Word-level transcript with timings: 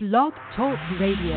Blog 0.00 0.32
Talk 0.54 0.78
Radio. 1.00 1.34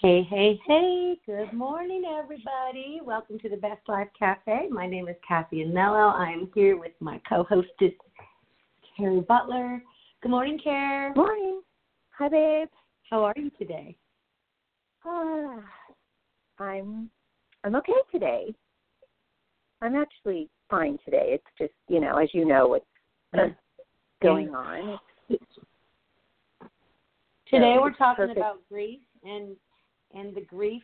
Hey, 0.00 0.26
hey, 0.28 0.58
hey. 0.66 1.16
Good 1.24 1.52
morning, 1.52 2.02
everybody. 2.04 2.98
Welcome 3.00 3.38
to 3.38 3.48
the 3.48 3.58
Best 3.58 3.78
Life 3.86 4.08
Cafe. 4.18 4.66
My 4.72 4.88
name 4.88 5.06
is 5.06 5.14
Cathy 5.26 5.64
Anello. 5.64 6.14
I'm 6.14 6.50
here 6.52 6.76
with 6.76 6.90
my 6.98 7.20
co 7.28 7.44
hostess, 7.44 7.92
Cari 8.96 9.20
Butler. 9.20 9.80
Good 10.20 10.30
morning, 10.32 10.58
Care. 10.58 11.14
Morning. 11.14 11.62
Hi, 12.18 12.28
babe. 12.28 12.68
How 13.08 13.22
are 13.22 13.34
you 13.36 13.52
today? 13.56 13.96
Uh, 15.06 15.60
I'm 16.58 17.08
I'm 17.62 17.76
okay 17.76 17.92
today. 18.10 18.52
I'm 19.80 19.94
actually 19.94 20.50
fine 20.68 20.98
today. 21.04 21.38
It's 21.38 21.44
just 21.56 21.74
you 21.86 22.00
know, 22.00 22.16
as 22.16 22.30
you 22.34 22.46
know, 22.46 22.66
what's 22.66 22.84
uh, 23.38 23.54
going 24.20 24.48
on. 24.48 24.98
Today 27.52 27.76
we're 27.78 27.92
talking 27.92 28.28
perfect. 28.28 28.38
about 28.38 28.60
grief 28.66 29.00
and 29.24 29.54
and 30.14 30.34
the 30.34 30.40
grief 30.40 30.82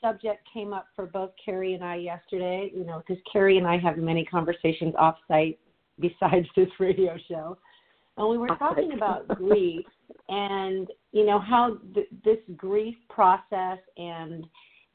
subject 0.00 0.46
came 0.52 0.72
up 0.72 0.86
for 0.94 1.06
both 1.06 1.30
Cari 1.44 1.74
and 1.74 1.84
I 1.84 1.96
yesterday, 1.96 2.70
you 2.72 2.84
know, 2.84 3.02
because 3.06 3.20
Cari 3.30 3.58
and 3.58 3.66
I 3.66 3.76
have 3.78 3.98
many 3.98 4.24
conversations 4.24 4.94
off 4.96 5.16
site 5.26 5.58
besides 6.00 6.46
this 6.56 6.68
radio 6.78 7.16
show. 7.28 7.58
And 8.16 8.28
we 8.28 8.38
were 8.38 8.48
talking 8.56 8.92
about 8.92 9.26
grief 9.28 9.84
and, 10.28 10.88
you 11.12 11.26
know, 11.26 11.38
how 11.38 11.78
th- 11.94 12.08
this 12.24 12.38
grief 12.56 12.96
process 13.08 13.78
and 13.96 14.46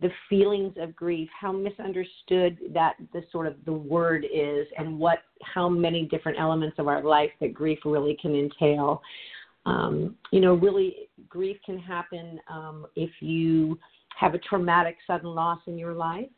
the 0.01 0.09
feelings 0.29 0.73
of 0.77 0.95
grief, 0.95 1.29
how 1.39 1.51
misunderstood 1.51 2.57
that 2.73 2.95
the 3.13 3.23
sort 3.31 3.47
of 3.47 3.55
the 3.65 3.73
word 3.73 4.25
is 4.25 4.67
and 4.77 4.97
what 4.97 5.19
how 5.43 5.69
many 5.69 6.05
different 6.05 6.39
elements 6.39 6.77
of 6.79 6.87
our 6.87 7.03
life 7.03 7.31
that 7.41 7.53
grief 7.53 7.79
really 7.85 8.17
can 8.21 8.35
entail 8.35 9.01
um, 9.65 10.15
you 10.31 10.41
know, 10.41 10.53
really 10.53 11.09
grief 11.27 11.57
can 11.65 11.79
happen 11.79 12.39
um, 12.49 12.85
if 12.95 13.09
you 13.19 13.79
have 14.17 14.33
a 14.33 14.39
traumatic 14.39 14.97
sudden 15.07 15.29
loss 15.29 15.59
in 15.67 15.77
your 15.77 15.93
life. 15.93 16.29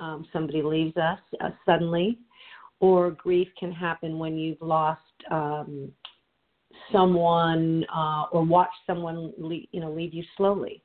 Um, 0.00 0.26
somebody 0.32 0.62
leaves 0.62 0.96
us 0.96 1.18
uh, 1.44 1.50
suddenly, 1.66 2.18
or 2.80 3.10
grief 3.10 3.48
can 3.58 3.70
happen 3.70 4.18
when 4.18 4.38
you've 4.38 4.60
lost 4.62 5.02
um, 5.30 5.92
someone 6.90 7.84
uh, 7.94 8.24
or 8.32 8.42
watch 8.42 8.70
someone, 8.86 9.32
leave, 9.36 9.68
you 9.72 9.80
know, 9.80 9.92
leave 9.92 10.14
you 10.14 10.24
slowly, 10.38 10.82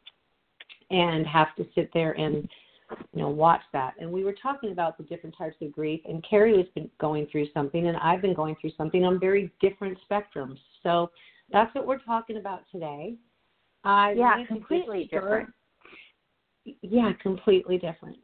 and 0.92 1.26
have 1.26 1.56
to 1.56 1.66
sit 1.74 1.90
there 1.94 2.12
and 2.14 2.48
you 3.14 3.22
know 3.22 3.30
watch 3.30 3.62
that. 3.72 3.94
And 4.00 4.12
we 4.12 4.26
were 4.26 4.36
talking 4.44 4.72
about 4.72 4.98
the 4.98 5.04
different 5.06 5.36
types 5.38 5.56
of 5.62 5.72
grief, 5.72 6.02
and 6.06 6.24
Cari 6.30 6.58
has 6.58 6.68
been 6.76 6.90
going 7.00 7.28
through 7.32 7.48
something, 7.54 7.88
and 7.88 7.96
I've 7.98 8.22
been 8.22 8.36
going 8.36 8.58
through 8.60 8.72
something 8.78 9.06
on 9.06 9.18
very 9.18 9.52
different 9.62 9.98
spectrums. 10.10 10.60
So 10.84 11.10
that's 11.52 11.74
what 11.76 11.88
we're 11.88 12.00
talking 12.00 12.38
about 12.38 12.64
today. 12.72 13.16
I 13.84 14.14
Yeah, 14.14 14.32
wanted 14.32 14.48
to 14.48 14.48
just 14.48 14.60
completely 14.68 15.10
different. 15.12 15.50
Yeah, 16.82 17.14
completely 17.22 17.78
different. 17.78 18.18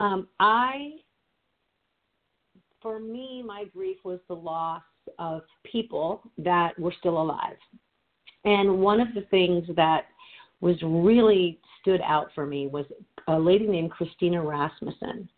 Um, 0.00 0.28
I, 0.40 0.92
for 2.80 2.98
me, 2.98 3.42
my 3.46 3.64
grief 3.72 3.98
was 4.04 4.18
the 4.28 4.34
loss 4.34 4.82
of 5.18 5.42
people 5.70 6.22
that 6.38 6.78
were 6.78 6.94
still 6.98 7.20
alive. 7.20 7.56
And 8.44 8.80
one 8.80 9.00
of 9.00 9.08
the 9.14 9.22
things 9.30 9.64
that 9.76 10.06
was 10.60 10.76
really 10.82 11.60
stood 11.80 12.00
out 12.00 12.28
for 12.34 12.46
me 12.46 12.66
was 12.66 12.86
a 13.28 13.38
lady 13.38 13.66
named 13.66 13.90
Christina 13.90 14.42
Rasmussen. 14.42 15.28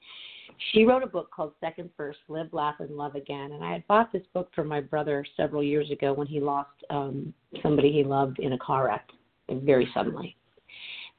She 0.73 0.85
wrote 0.85 1.03
a 1.03 1.07
book 1.07 1.31
called 1.31 1.53
Second 1.61 1.91
First 1.97 2.19
Live, 2.29 2.53
Laugh, 2.53 2.77
and 2.81 2.97
Love 2.97 3.15
Again. 3.15 3.53
And 3.53 3.65
I 3.65 3.73
had 3.73 3.87
bought 3.87 4.13
this 4.13 4.23
book 4.33 4.51
for 4.55 4.65
my 4.65 4.81
brother 4.81 5.25
several 5.37 5.63
years 5.63 5.91
ago 5.91 6.13
when 6.13 6.27
he 6.27 6.41
lost 6.41 6.71
um, 6.91 7.33
somebody 7.63 7.93
he 7.93 8.05
loved 8.05 8.39
in 8.39 8.53
a 8.53 8.59
car 8.59 8.87
wreck 8.87 9.09
very 9.49 9.89
suddenly. 9.95 10.37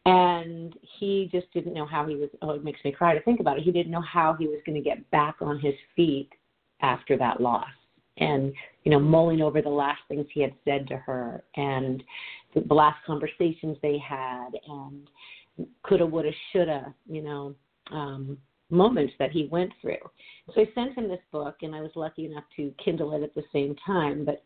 And 0.06 0.74
he 1.00 1.30
just 1.32 1.52
didn't 1.54 1.74
know 1.74 1.86
how 1.86 2.08
he 2.08 2.16
was. 2.16 2.30
Oh, 2.42 2.52
it 2.52 2.64
makes 2.64 2.80
me 2.86 2.92
cry 2.92 3.14
to 3.14 3.22
think 3.24 3.40
about 3.40 3.58
it. 3.58 3.64
He 3.64 3.72
didn't 3.72 3.92
know 3.92 4.02
how 4.02 4.34
he 4.34 4.48
was 4.48 4.60
going 4.66 4.82
to 4.82 4.82
get 4.82 5.10
back 5.12 5.36
on 5.42 5.60
his 5.60 5.74
feet 5.96 6.30
after 6.82 7.18
that 7.18 7.42
loss. 7.42 7.66
And, 8.18 8.54
you 8.84 8.92
know, 8.92 9.00
mulling 9.00 9.42
over 9.42 9.62
the 9.62 9.70
last 9.70 10.00
things 10.08 10.26
he 10.34 10.42
had 10.42 10.54
said 10.66 10.88
to 10.88 10.98
her 10.98 11.44
and 11.56 12.04
the, 12.56 12.74
last 12.74 12.98
conversations 13.06 13.78
they 13.82 13.98
had 14.00 14.50
and 14.68 15.08
coulda, 15.84 16.06
woulda, 16.06 16.32
shoulda, 16.52 16.94
you 17.08 17.22
know, 17.22 17.54
um, 17.92 18.38
moments 18.70 19.14
that 19.20 19.32
he 19.32 19.48
went 19.52 19.72
through. 19.82 19.96
So 20.54 20.62
I 20.62 20.70
sent 20.76 20.98
him 20.98 21.08
this 21.08 21.20
book, 21.32 21.58
and 21.62 21.76
I 21.76 21.82
was 21.82 21.92
lucky 21.96 22.26
enough 22.26 22.44
to 22.58 22.74
Kindle 22.84 23.14
it 23.14 23.24
at 23.24 23.34
the 23.36 23.44
same 23.54 23.76
time. 23.86 24.26
But 24.26 24.44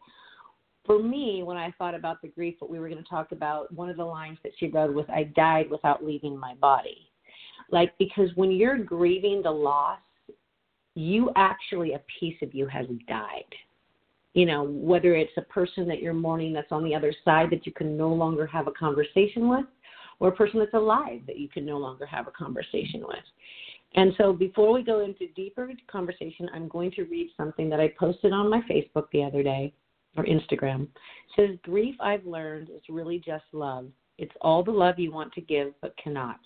for 0.85 1.01
me, 1.01 1.43
when 1.43 1.57
I 1.57 1.71
thought 1.77 1.95
about 1.95 2.21
the 2.21 2.27
grief 2.27 2.55
that 2.59 2.69
we 2.69 2.79
were 2.79 2.89
going 2.89 3.03
to 3.03 3.09
talk 3.09 3.31
about, 3.31 3.73
one 3.73 3.89
of 3.89 3.97
the 3.97 4.05
lines 4.05 4.37
that 4.43 4.53
she 4.57 4.67
wrote 4.67 4.93
was, 4.93 5.05
I 5.09 5.23
died 5.35 5.69
without 5.69 6.03
leaving 6.03 6.37
my 6.37 6.55
body. 6.55 7.09
Like, 7.69 7.93
because 7.97 8.29
when 8.35 8.51
you're 8.51 8.77
grieving 8.77 9.41
the 9.41 9.51
loss, 9.51 9.99
you 10.95 11.31
actually, 11.35 11.93
a 11.93 12.01
piece 12.19 12.35
of 12.41 12.53
you 12.53 12.67
has 12.67 12.85
died. 13.07 13.45
You 14.33 14.45
know, 14.45 14.63
whether 14.63 15.15
it's 15.15 15.31
a 15.37 15.41
person 15.43 15.87
that 15.87 16.01
you're 16.01 16.13
mourning 16.13 16.53
that's 16.53 16.71
on 16.71 16.83
the 16.83 16.95
other 16.95 17.13
side 17.23 17.49
that 17.51 17.65
you 17.65 17.71
can 17.71 17.97
no 17.97 18.09
longer 18.09 18.45
have 18.47 18.67
a 18.67 18.71
conversation 18.71 19.49
with, 19.49 19.65
or 20.19 20.29
a 20.29 20.35
person 20.35 20.59
that's 20.59 20.73
alive 20.73 21.21
that 21.27 21.37
you 21.37 21.49
can 21.49 21.65
no 21.65 21.77
longer 21.77 22.05
have 22.05 22.27
a 22.27 22.31
conversation 22.31 23.01
with. 23.01 23.23
And 23.95 24.13
so 24.17 24.31
before 24.31 24.71
we 24.71 24.83
go 24.83 25.03
into 25.03 25.27
deeper 25.35 25.69
conversation, 25.87 26.49
I'm 26.53 26.67
going 26.67 26.91
to 26.91 27.03
read 27.03 27.29
something 27.35 27.69
that 27.69 27.79
I 27.79 27.93
posted 27.99 28.31
on 28.31 28.49
my 28.49 28.61
Facebook 28.61 29.07
the 29.11 29.23
other 29.23 29.43
day 29.43 29.73
or 30.15 30.25
Instagram. 30.25 30.83
It 30.83 30.89
says, 31.35 31.57
Grief 31.63 31.95
I've 31.99 32.25
learned 32.25 32.69
is 32.69 32.81
really 32.89 33.19
just 33.19 33.43
love. 33.51 33.87
It's 34.17 34.31
all 34.41 34.63
the 34.63 34.71
love 34.71 34.97
you 34.97 35.11
want 35.11 35.33
to 35.33 35.41
give 35.41 35.73
but 35.81 35.95
cannot. 35.97 36.39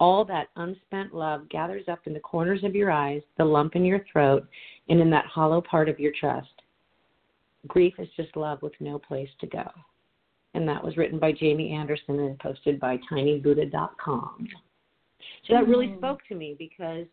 All 0.00 0.24
that 0.24 0.48
unspent 0.56 1.14
love 1.14 1.48
gathers 1.48 1.84
up 1.88 2.00
in 2.06 2.12
the 2.12 2.20
corners 2.20 2.64
of 2.64 2.74
your 2.74 2.90
eyes, 2.90 3.22
the 3.38 3.44
lump 3.44 3.76
in 3.76 3.84
your 3.84 4.04
throat, 4.12 4.46
and 4.88 5.00
in 5.00 5.10
that 5.10 5.26
hollow 5.26 5.60
part 5.60 5.88
of 5.88 6.00
your 6.00 6.12
chest. 6.12 6.48
Grief 7.68 7.94
is 7.98 8.08
just 8.16 8.36
love 8.36 8.60
with 8.62 8.72
no 8.80 8.98
place 8.98 9.28
to 9.40 9.46
go. 9.46 9.70
And 10.54 10.68
that 10.68 10.82
was 10.82 10.96
written 10.96 11.18
by 11.18 11.32
Jamie 11.32 11.72
Anderson 11.72 12.18
and 12.18 12.38
posted 12.38 12.80
by 12.80 12.98
tinybuddha.com. 13.10 14.48
So 15.44 15.54
that 15.54 15.66
really 15.66 15.88
Mm. 15.88 15.98
spoke 15.98 16.24
to 16.28 16.34
me 16.34 16.54
because 16.54 17.06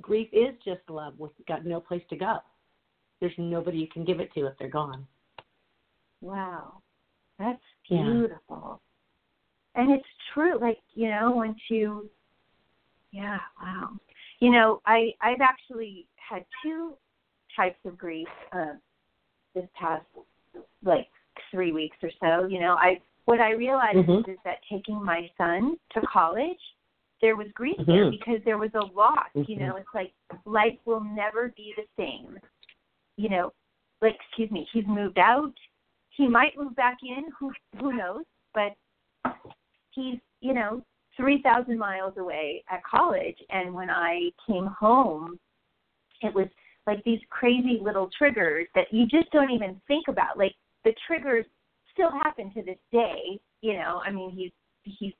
grief 0.00 0.28
is 0.32 0.54
just 0.64 0.88
love 0.88 1.18
with 1.18 1.32
got 1.46 1.64
no 1.64 1.80
place 1.80 2.04
to 2.08 2.16
go. 2.16 2.38
There's 3.20 3.36
nobody 3.38 3.78
you 3.78 3.88
can 3.88 4.04
give 4.04 4.20
it 4.20 4.32
to 4.34 4.46
if 4.46 4.56
they're 4.58 4.68
gone. 4.68 5.06
Wow, 6.20 6.82
that's 7.38 7.62
beautiful. 7.88 8.80
Yeah. 9.74 9.82
And 9.82 9.92
it's 9.92 10.08
true. 10.32 10.58
Like 10.58 10.78
you 10.94 11.08
know, 11.10 11.30
once 11.30 11.58
you, 11.68 12.10
yeah, 13.10 13.40
wow. 13.60 13.90
You 14.40 14.50
know, 14.50 14.80
I 14.86 15.14
I've 15.20 15.40
actually 15.40 16.06
had 16.16 16.44
two 16.62 16.96
types 17.56 17.78
of 17.84 17.96
grief 17.96 18.28
uh, 18.52 18.74
this 19.54 19.68
past 19.74 20.06
like 20.82 21.08
three 21.50 21.72
weeks 21.72 21.96
or 22.02 22.10
so. 22.20 22.46
You 22.46 22.60
know, 22.60 22.74
I 22.74 23.00
what 23.26 23.40
I 23.40 23.52
realized 23.52 23.98
Mhm. 23.98 24.28
is 24.28 24.38
that 24.44 24.58
taking 24.70 25.02
my 25.02 25.30
son 25.36 25.78
to 25.92 26.00
college, 26.02 26.60
there 27.20 27.36
was 27.36 27.46
grief 27.54 27.76
there 27.86 28.04
Mhm. 28.06 28.10
because 28.10 28.42
there 28.44 28.58
was 28.58 28.74
a 28.74 28.84
loss. 28.84 29.28
You 29.34 29.56
Mhm. 29.56 29.58
know, 29.58 29.76
it's 29.76 29.94
like 29.94 30.12
life 30.44 30.78
will 30.84 31.00
never 31.00 31.48
be 31.50 31.74
the 31.76 31.86
same. 31.96 32.38
You 33.16 33.28
know, 33.28 33.52
like 34.00 34.16
excuse 34.16 34.50
me, 34.50 34.68
he's 34.72 34.86
moved 34.86 35.18
out. 35.18 35.54
He 36.10 36.28
might 36.28 36.56
move 36.56 36.74
back 36.74 36.98
in. 37.02 37.30
Who 37.38 37.52
who 37.78 37.92
knows? 37.92 38.24
But 38.52 38.76
he's 39.90 40.20
you 40.40 40.52
know 40.52 40.84
three 41.16 41.40
thousand 41.42 41.78
miles 41.78 42.16
away 42.16 42.64
at 42.68 42.82
college. 42.84 43.40
And 43.50 43.72
when 43.72 43.90
I 43.90 44.30
came 44.46 44.66
home, 44.66 45.38
it 46.22 46.34
was 46.34 46.48
like 46.86 47.02
these 47.04 47.20
crazy 47.30 47.78
little 47.80 48.10
triggers 48.10 48.68
that 48.74 48.92
you 48.92 49.06
just 49.06 49.30
don't 49.30 49.50
even 49.50 49.80
think 49.86 50.08
about. 50.08 50.36
Like 50.36 50.54
the 50.84 50.94
triggers 51.06 51.46
still 51.92 52.10
happen 52.10 52.52
to 52.52 52.62
this 52.62 52.78
day. 52.92 53.40
You 53.62 53.74
know, 53.74 54.02
I 54.04 54.10
mean, 54.10 54.30
he's 54.30 54.52
he's 54.82 55.14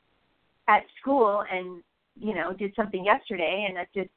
at 0.69 0.83
school 1.01 1.45
and 1.51 1.83
you 2.19 2.35
know 2.35 2.53
did 2.53 2.75
something 2.75 3.05
yesterday, 3.05 3.67
and 3.69 3.79
I 3.79 3.87
just 3.95 4.11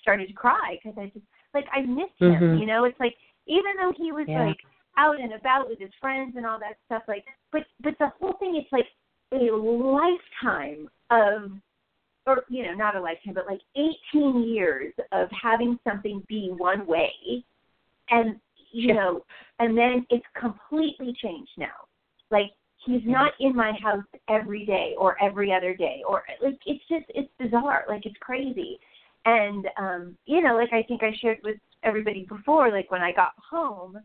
started 0.00 0.26
to 0.28 0.34
cry 0.34 0.78
because 0.82 0.98
I 0.98 1.06
just 1.06 1.24
like 1.54 1.66
I 1.72 1.82
missed 1.82 2.18
him. 2.18 2.32
Mhm. 2.32 2.60
You 2.60 2.66
know, 2.66 2.84
it's 2.84 2.98
like 3.00 3.16
even 3.46 3.72
though 3.78 3.92
he 3.96 4.12
was 4.12 4.28
Yeah. 4.28 4.46
like 4.46 4.58
out 4.98 5.18
and 5.20 5.32
about 5.32 5.68
with 5.68 5.78
his 5.78 5.92
friends 6.00 6.36
and 6.36 6.44
all 6.46 6.58
that 6.58 6.76
stuff, 6.86 7.02
like 7.08 7.24
but 7.50 7.66
but 7.80 7.96
the 7.98 8.08
whole 8.08 8.34
thing 8.34 8.56
it's 8.56 8.70
like 8.72 8.88
a 9.32 9.50
lifetime 9.50 10.88
of 11.10 11.52
or 12.26 12.44
you 12.48 12.64
know 12.64 12.74
not 12.74 12.94
a 12.94 13.00
lifetime 13.00 13.34
but 13.34 13.46
like 13.46 13.60
18 13.74 14.42
years 14.44 14.92
of 15.12 15.28
having 15.30 15.78
something 15.82 16.22
be 16.28 16.50
one 16.56 16.86
way 16.86 17.12
and 18.10 18.38
you 18.70 18.88
Yeah. 18.88 18.94
know 18.94 19.24
and 19.58 19.76
then 19.76 20.06
it's 20.10 20.26
completely 20.34 21.14
changed 21.14 21.52
now 21.56 21.88
like 22.30 22.52
he's 22.84 23.02
not 23.04 23.32
in 23.40 23.54
my 23.54 23.72
house 23.82 24.04
every 24.28 24.66
day 24.66 24.94
or 24.98 25.20
every 25.22 25.52
other 25.52 25.74
day 25.74 26.02
or 26.08 26.24
like 26.42 26.58
it's 26.66 26.84
just 26.88 27.04
it's 27.10 27.30
bizarre 27.38 27.84
like 27.88 28.06
it's 28.06 28.16
crazy. 28.20 28.78
And 29.24 29.68
um 29.78 30.16
you 30.26 30.42
know 30.42 30.56
like 30.56 30.72
i 30.72 30.82
think 30.82 31.02
i 31.02 31.12
shared 31.20 31.38
with 31.44 31.56
everybody 31.84 32.26
before 32.28 32.70
like 32.72 32.90
when 32.90 33.02
i 33.02 33.12
got 33.12 33.32
home 33.50 33.98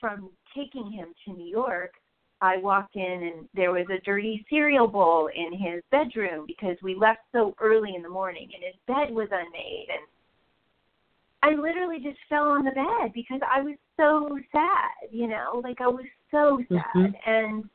from 0.00 0.30
taking 0.56 0.90
him 0.90 1.08
to 1.24 1.32
new 1.32 1.46
york 1.46 1.92
I 2.40 2.58
walked 2.58 2.96
in 2.96 3.02
and 3.34 3.48
there 3.54 3.72
was 3.72 3.86
a 3.90 4.02
dirty 4.04 4.44
cereal 4.50 4.86
bowl 4.86 5.30
in 5.34 5.52
his 5.58 5.82
bedroom 5.90 6.44
because 6.46 6.76
we 6.82 6.94
left 6.94 7.20
so 7.32 7.54
early 7.60 7.94
in 7.94 8.02
the 8.02 8.08
morning 8.08 8.50
and 8.54 8.62
his 8.62 8.74
bed 8.86 9.14
was 9.14 9.28
unmade. 9.30 9.88
And 9.88 10.00
I 11.42 11.60
literally 11.60 11.98
just 11.98 12.18
fell 12.28 12.48
on 12.48 12.64
the 12.64 12.72
bed 12.72 13.12
because 13.14 13.40
I 13.48 13.62
was 13.62 13.76
so 13.96 14.38
sad, 14.52 15.10
you 15.10 15.28
know, 15.28 15.60
like 15.64 15.80
I 15.80 15.86
was 15.86 16.04
so 16.30 16.62
sad. 16.68 16.94
Mhm. 16.94 17.14
and 17.26 17.70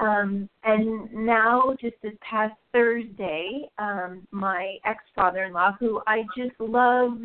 um 0.00 0.48
and 0.64 1.12
now 1.12 1.74
just 1.80 1.96
this 2.02 2.14
past 2.28 2.54
Thursday, 2.72 3.62
um 3.78 4.26
my 4.30 4.76
ex-father-in-law 4.84 5.76
who 5.78 6.00
I 6.06 6.22
just 6.36 6.58
love 6.58 7.18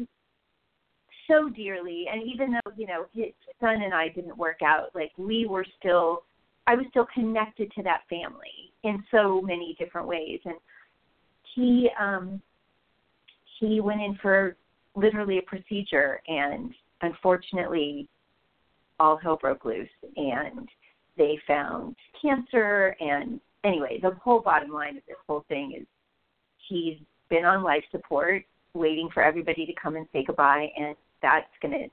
so 1.27 1.49
dearly 1.49 2.05
and 2.11 2.21
even 2.21 2.51
though, 2.51 2.71
you 2.77 2.85
know, 2.85 3.05
his 3.13 3.33
son 3.59 3.81
and 3.81 3.93
I 3.93 4.09
didn't 4.09 4.37
work 4.37 4.61
out, 4.63 4.89
like 4.93 5.11
we 5.17 5.45
were 5.47 5.65
still 5.79 6.23
I 6.67 6.75
was 6.75 6.85
still 6.89 7.07
connected 7.13 7.71
to 7.73 7.83
that 7.83 8.01
family 8.09 8.73
in 8.83 9.03
so 9.11 9.41
many 9.41 9.75
different 9.79 10.07
ways. 10.07 10.39
And 10.45 10.55
he 11.55 11.89
um 11.99 12.41
he 13.59 13.79
went 13.79 14.01
in 14.01 14.17
for 14.21 14.55
literally 14.95 15.39
a 15.39 15.41
procedure 15.43 16.21
and 16.27 16.73
unfortunately 17.01 18.07
all 18.99 19.17
hell 19.17 19.37
broke 19.37 19.65
loose 19.65 19.89
and 20.15 20.69
they 21.17 21.37
found 21.47 21.95
cancer 22.21 22.95
and 22.99 23.39
anyway 23.63 23.99
the 24.01 24.11
whole 24.23 24.39
bottom 24.39 24.71
line 24.71 24.97
of 24.97 25.03
this 25.07 25.17
whole 25.27 25.45
thing 25.47 25.75
is 25.79 25.87
he's 26.69 26.97
been 27.29 27.45
on 27.45 27.63
life 27.63 27.83
support 27.91 28.43
waiting 28.73 29.09
for 29.13 29.23
everybody 29.23 29.65
to 29.65 29.73
come 29.81 29.95
and 29.95 30.05
say 30.11 30.23
goodbye 30.25 30.67
and 30.77 30.95
that's 31.21 31.47
going 31.61 31.73
to 31.73 31.87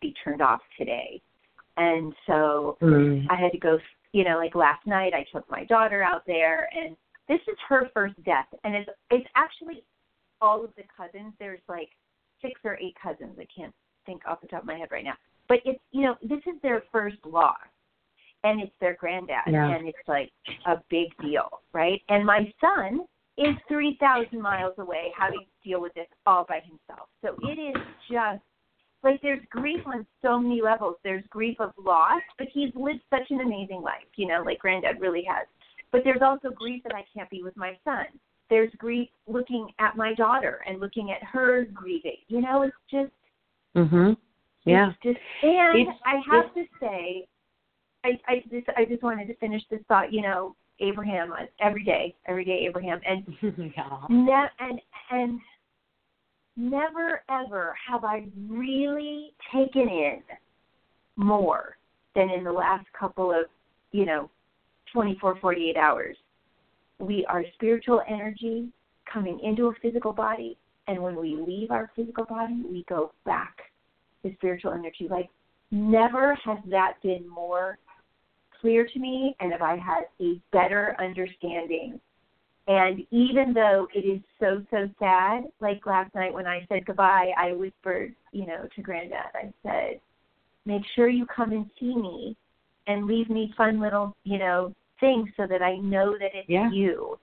be 0.00 0.14
turned 0.24 0.40
off 0.40 0.60
today 0.78 1.20
and 1.76 2.14
so 2.26 2.76
Mm. 2.80 3.26
I 3.30 3.34
had 3.36 3.52
to 3.52 3.58
go, 3.58 3.78
you 4.12 4.24
know, 4.24 4.36
like 4.36 4.54
last 4.54 4.86
night 4.86 5.12
I 5.14 5.24
took 5.32 5.48
my 5.50 5.64
daughter 5.64 6.02
out 6.02 6.22
there 6.26 6.68
and 6.76 6.96
this 7.28 7.40
is 7.48 7.56
her 7.68 7.90
first 7.94 8.14
death 8.24 8.46
and 8.64 8.74
it's 8.74 8.90
it's 9.10 9.26
actually 9.34 9.82
all 10.40 10.64
of 10.64 10.70
the 10.76 10.82
cousins. 10.96 11.32
There's 11.38 11.60
like 11.68 11.88
six 12.42 12.60
or 12.64 12.78
eight 12.78 12.94
cousins. 13.02 13.36
I 13.38 13.46
can't 13.54 13.74
think 14.06 14.22
off 14.26 14.40
the 14.40 14.48
top 14.48 14.60
of 14.62 14.66
my 14.66 14.76
head 14.76 14.88
right 14.92 15.04
now. 15.04 15.14
But 15.48 15.58
it's 15.64 15.80
you 15.90 16.02
know, 16.02 16.14
this 16.22 16.40
is 16.46 16.60
their 16.62 16.82
first 16.92 17.16
loss. 17.24 17.56
And 18.44 18.60
it's 18.60 18.74
their 18.80 18.94
granddad 18.94 19.38
Yeah. 19.46 19.74
and 19.74 19.88
it's 19.88 20.06
like 20.06 20.30
a 20.66 20.76
big 20.90 21.08
deal, 21.20 21.48
right? 21.72 22.00
And 22.08 22.24
my 22.24 22.52
son 22.60 23.00
is 23.36 23.56
three 23.66 23.96
thousand 23.98 24.40
miles 24.40 24.74
away 24.78 25.12
having 25.18 25.40
to 25.40 25.68
deal 25.68 25.80
with 25.80 25.92
this 25.94 26.06
all 26.26 26.44
by 26.48 26.60
himself. 26.60 27.08
So 27.22 27.36
it 27.42 27.58
is 27.58 27.82
just 28.08 28.42
like 29.02 29.20
there's 29.22 29.44
grief 29.50 29.80
on 29.86 30.06
so 30.22 30.38
many 30.38 30.62
levels. 30.62 30.96
There's 31.02 31.24
grief 31.30 31.58
of 31.60 31.72
loss, 31.78 32.22
but 32.38 32.48
he's 32.52 32.72
lived 32.74 33.00
such 33.10 33.30
an 33.30 33.40
amazing 33.40 33.82
life, 33.82 34.06
you 34.16 34.26
know, 34.28 34.42
like 34.44 34.58
granddad 34.60 35.00
really 35.00 35.24
has. 35.24 35.46
But 35.90 36.02
there's 36.04 36.22
also 36.22 36.50
grief 36.50 36.82
that 36.84 36.94
I 36.94 37.04
can't 37.14 37.28
be 37.30 37.42
with 37.42 37.56
my 37.56 37.76
son. 37.84 38.06
There's 38.50 38.70
grief 38.76 39.08
looking 39.26 39.68
at 39.78 39.96
my 39.96 40.14
daughter 40.14 40.62
and 40.68 40.80
looking 40.80 41.10
at 41.10 41.22
her 41.24 41.64
grieving. 41.72 42.18
You 42.28 42.40
know, 42.42 42.62
it's 42.62 42.76
just 42.90 43.12
Mhm. 43.74 44.16
Yeah. 44.64 44.90
it's 44.90 45.00
just 45.02 45.18
and 45.42 45.78
It's- 45.80 46.00
I 46.04 46.16
have 46.30 46.52
to 46.54 46.66
say 46.78 47.26
I, 48.04 48.20
I 48.28 48.34
just 48.50 48.68
I 48.76 48.84
just 48.84 49.02
wanted 49.02 49.26
to 49.28 49.36
finish 49.36 49.62
this 49.70 49.80
thought, 49.88 50.12
you 50.12 50.22
know, 50.22 50.54
Abraham 50.80 51.32
uh, 51.32 51.46
every 51.60 51.84
day, 51.84 52.14
every 52.26 52.44
day 52.44 52.66
Abraham 52.68 53.00
and 53.06 53.24
yeah. 53.76 53.98
Ne- 54.08 54.48
and 54.60 54.80
and 55.10 55.40
never 56.56 57.22
ever 57.30 57.74
have 57.88 58.04
I 58.04 58.26
really 58.48 59.32
taken 59.52 59.88
in 59.88 60.22
more 61.16 61.76
than 62.14 62.30
in 62.30 62.44
the 62.44 62.52
last 62.52 62.86
couple 62.98 63.30
of, 63.30 63.46
you 63.92 64.04
know, 64.04 64.30
24, 64.92 65.38
48 65.40 65.76
hours. 65.76 66.16
We 66.98 67.26
are 67.26 67.44
spiritual 67.54 68.02
energy 68.08 68.68
coming 69.12 69.40
into 69.42 69.66
a 69.66 69.72
physical 69.82 70.12
body, 70.12 70.56
and 70.86 71.02
when 71.02 71.16
we 71.16 71.36
leave 71.36 71.70
our 71.70 71.90
physical 71.96 72.24
body, 72.24 72.62
we 72.64 72.84
go 72.88 73.12
back 73.24 73.56
to 74.22 74.32
spiritual 74.34 74.72
energy. 74.72 75.08
Like, 75.10 75.28
never 75.70 76.36
has 76.44 76.58
that 76.70 76.94
been 77.02 77.28
more 77.28 77.78
clear 78.64 78.86
to 78.86 78.98
me, 78.98 79.36
and 79.40 79.52
if 79.52 79.60
I 79.60 79.76
had 79.76 80.04
a 80.20 80.40
better 80.52 80.96
understanding 80.98 82.00
and 82.66 83.00
even 83.10 83.52
though 83.52 83.86
it 83.94 84.00
is 84.00 84.20
so, 84.40 84.64
so 84.70 84.88
sad, 84.98 85.44
like 85.60 85.84
last 85.84 86.14
night 86.14 86.32
when 86.32 86.46
I 86.46 86.64
said 86.68 86.86
goodbye, 86.86 87.32
I 87.38 87.52
whispered, 87.52 88.14
you 88.32 88.46
know, 88.46 88.66
to 88.74 88.82
Granddad, 88.82 89.34
I 89.34 89.52
said, 89.62 90.00
make 90.64 90.82
sure 90.96 91.08
you 91.08 91.26
come 91.26 91.52
and 91.52 91.66
see 91.78 91.94
me 91.94 92.36
and 92.86 93.06
leave 93.06 93.28
me 93.28 93.52
fun 93.56 93.80
little, 93.80 94.16
you 94.24 94.38
know, 94.38 94.74
things 94.98 95.28
so 95.36 95.46
that 95.46 95.60
I 95.60 95.76
know 95.76 96.16
that 96.18 96.30
it's 96.32 96.48
Yeah. 96.48 96.70
you. 96.70 97.18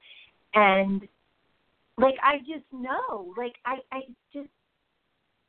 And 0.54 1.08
like 1.98 2.16
I 2.22 2.40
just 2.40 2.66
know, 2.72 3.34
like 3.36 3.56
I, 3.66 3.78
I 3.92 4.02
just 4.32 4.50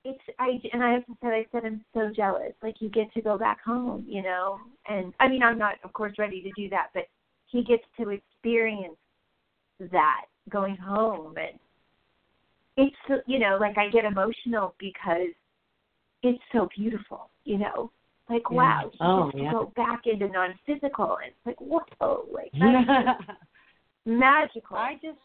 it's 0.05 0.21
I 0.39 0.61
and 0.73 0.83
I 0.83 0.93
have 0.93 1.07
to 1.07 1.13
say 1.23 1.29
I 1.29 1.47
said 1.53 1.65
I'm 1.65 1.85
so 1.95 2.11
jealous. 2.15 2.53
Like 2.63 2.77
you 2.81 2.89
get 2.89 3.13
to 3.15 3.23
go 3.23 3.39
back 3.39 3.63
home, 3.65 4.05
you 4.09 4.23
know. 4.23 4.59
And 4.89 5.15
I 5.21 5.29
mean 5.29 5.43
I'm 5.43 5.59
not 5.59 5.75
of 5.85 5.93
course 5.93 6.13
ready 6.19 6.43
to 6.43 6.51
do 6.57 6.69
that, 6.71 6.89
but 6.95 7.05
he 7.47 7.63
gets 7.63 7.85
to 7.99 8.11
experience 8.11 8.97
that 9.91 10.23
going 10.49 10.77
home 10.77 11.35
and 11.37 11.59
it's 12.77 13.23
you 13.27 13.39
know 13.39 13.59
like 13.61 13.77
i 13.79 13.89
get 13.89 14.05
emotional 14.05 14.75
because 14.79 15.29
it's 16.23 16.43
so 16.53 16.69
beautiful 16.77 17.31
you 17.45 17.59
know 17.59 17.91
like 18.29 18.43
Yeah. 18.51 18.57
wow 18.57 18.91
he 18.93 18.99
Oh, 19.01 19.31
yeah. 19.35 19.53
go 19.53 19.73
back 19.77 20.03
into 20.07 20.29
non-physical 20.29 21.19
and 21.23 21.33
it's 21.33 21.47
like 21.47 21.61
whoa 21.61 22.27
like 22.33 22.51
magical 24.05 24.77
I 24.77 24.95
just 25.03 25.19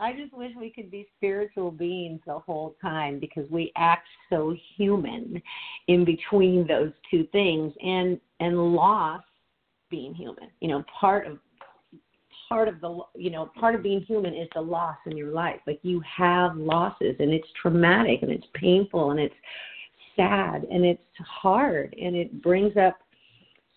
I 0.00 0.12
just 0.12 0.32
wish 0.32 0.52
we 0.58 0.70
could 0.70 0.90
be 0.90 1.08
spiritual 1.16 1.70
beings 1.70 2.20
the 2.26 2.38
whole 2.38 2.76
time 2.80 3.18
because 3.18 3.50
we 3.50 3.72
act 3.76 4.06
so 4.30 4.54
human 4.76 5.42
in 5.88 6.04
between 6.04 6.66
those 6.66 6.92
two 7.10 7.26
things 7.32 7.72
and 7.82 8.20
and 8.40 8.74
loss 8.74 9.22
being 9.90 10.14
human. 10.14 10.50
You 10.60 10.68
know, 10.68 10.84
part 11.00 11.26
of 11.26 11.38
part 12.48 12.68
of 12.68 12.80
the 12.80 13.00
you 13.16 13.30
know 13.30 13.50
part 13.58 13.74
of 13.74 13.82
being 13.82 14.00
human 14.02 14.34
is 14.34 14.48
the 14.54 14.60
loss 14.60 14.96
in 15.06 15.16
your 15.16 15.32
life. 15.32 15.60
Like 15.66 15.80
you 15.82 16.00
have 16.16 16.56
losses 16.56 17.16
and 17.18 17.32
it's 17.32 17.48
traumatic 17.60 18.22
and 18.22 18.30
it's 18.30 18.46
painful 18.54 19.10
and 19.10 19.18
it's 19.18 19.34
sad 20.14 20.64
and 20.64 20.84
it's 20.84 21.02
hard 21.18 21.94
and 22.00 22.14
it 22.14 22.40
brings 22.42 22.76
up 22.76 22.98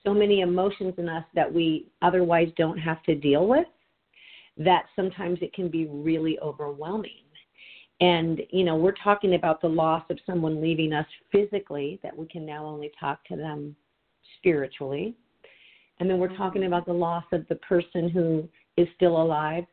so 0.04 0.14
many 0.14 0.42
emotions 0.42 0.94
in 0.98 1.08
us 1.08 1.26
that 1.36 1.52
we 1.52 1.88
otherwise 2.02 2.50
don't 2.58 2.78
have 2.78 3.02
to 3.04 3.16
deal 3.16 3.48
with 3.48 3.68
that 4.58 4.86
sometimes 4.96 5.40
it 5.42 5.54
can 5.54 5.70
be 5.70 5.86
really 5.86 6.40
overwhelming. 6.40 7.24
And, 8.00 8.42
you 8.50 8.64
know, 8.64 8.76
we're 8.76 8.96
talking 9.04 9.36
about 9.36 9.62
the 9.62 9.68
loss 9.68 10.04
of 10.10 10.18
someone 10.26 10.62
leaving 10.62 10.92
us 10.92 11.06
physically, 11.32 12.00
that 12.02 12.16
we 12.16 12.26
can 12.28 12.46
now 12.46 12.66
only 12.66 12.92
talk 13.00 13.24
to 13.26 13.36
them 13.36 13.76
spiritually. 14.38 15.16
And 16.00 16.10
then 16.10 16.18
we're 16.18 16.36
talking 16.36 16.62
mm-hmm. 16.62 16.74
about 16.74 16.88
the 16.88 16.94
loss 16.94 17.26
of 17.32 17.48
the 17.48 17.56
person 17.56 18.10
who 18.10 18.50
is 18.76 18.88
still 18.96 19.22
alive. 19.22 19.66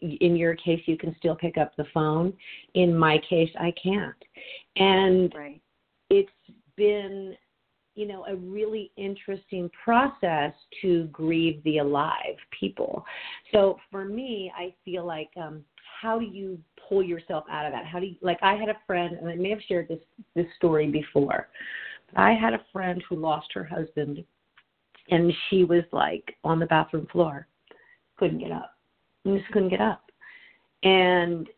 In 0.00 0.36
your 0.36 0.54
case, 0.54 0.80
you 0.86 0.96
can 0.96 1.14
still 1.18 1.34
pick 1.34 1.58
up 1.58 1.74
the 1.76 1.86
phone. 1.92 2.32
In 2.74 2.96
my 2.96 3.18
case, 3.28 3.50
I 3.58 3.74
can't. 3.82 4.14
And 4.76 5.34
right 5.34 5.60
it's 6.12 6.30
been 6.76 7.34
you 7.94 8.06
know 8.06 8.24
a 8.26 8.36
really 8.36 8.90
interesting 8.96 9.70
process 9.84 10.52
to 10.80 11.04
grieve 11.12 11.62
the 11.64 11.78
alive 11.78 12.36
people. 12.58 13.04
So 13.52 13.78
for 13.90 14.04
me 14.04 14.52
i 14.56 14.74
feel 14.84 15.06
like 15.06 15.30
um 15.36 15.64
how 16.00 16.18
do 16.18 16.24
you 16.24 16.58
pull 16.88 17.02
yourself 17.02 17.44
out 17.50 17.64
of 17.66 17.72
that? 17.72 17.86
How 17.86 18.00
do 18.00 18.06
you 18.06 18.16
like 18.20 18.38
i 18.42 18.54
had 18.54 18.68
a 18.68 18.76
friend 18.86 19.16
and 19.16 19.28
i 19.28 19.34
may 19.34 19.50
have 19.50 19.62
shared 19.68 19.88
this 19.88 20.00
this 20.34 20.46
story 20.56 20.88
before 20.90 21.48
but 22.12 22.20
i 22.20 22.32
had 22.32 22.54
a 22.54 22.64
friend 22.72 23.02
who 23.08 23.16
lost 23.16 23.48
her 23.54 23.64
husband 23.64 24.24
and 25.10 25.32
she 25.48 25.64
was 25.64 25.84
like 25.92 26.36
on 26.44 26.58
the 26.58 26.66
bathroom 26.66 27.06
floor 27.12 27.46
couldn't 28.16 28.38
get 28.38 28.52
up 28.52 28.76
and 29.24 29.38
just 29.38 29.50
couldn't 29.52 29.68
get 29.68 29.80
up. 29.80 30.04
And 30.82 31.48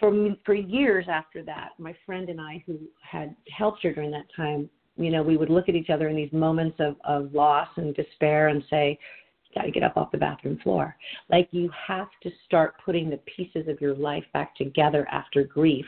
for 0.00 0.12
for 0.44 0.54
years 0.54 1.06
after 1.08 1.42
that, 1.44 1.70
my 1.78 1.94
friend 2.04 2.28
and 2.28 2.40
I, 2.40 2.62
who 2.66 2.78
had 3.00 3.34
helped 3.54 3.82
her 3.82 3.92
during 3.92 4.10
that 4.10 4.26
time, 4.36 4.68
you 4.96 5.10
know, 5.10 5.22
we 5.22 5.36
would 5.36 5.50
look 5.50 5.68
at 5.68 5.74
each 5.74 5.90
other 5.90 6.08
in 6.08 6.16
these 6.16 6.32
moments 6.32 6.76
of 6.78 6.96
of 7.04 7.32
loss 7.34 7.68
and 7.76 7.94
despair 7.94 8.48
and 8.48 8.62
say, 8.70 8.98
"You 9.44 9.60
got 9.60 9.66
to 9.66 9.70
get 9.70 9.82
up 9.82 9.96
off 9.96 10.12
the 10.12 10.18
bathroom 10.18 10.58
floor." 10.58 10.96
Like 11.30 11.48
you 11.50 11.70
have 11.86 12.08
to 12.22 12.30
start 12.44 12.74
putting 12.84 13.10
the 13.10 13.18
pieces 13.18 13.68
of 13.68 13.80
your 13.80 13.94
life 13.94 14.24
back 14.32 14.56
together 14.56 15.06
after 15.10 15.44
grief, 15.44 15.86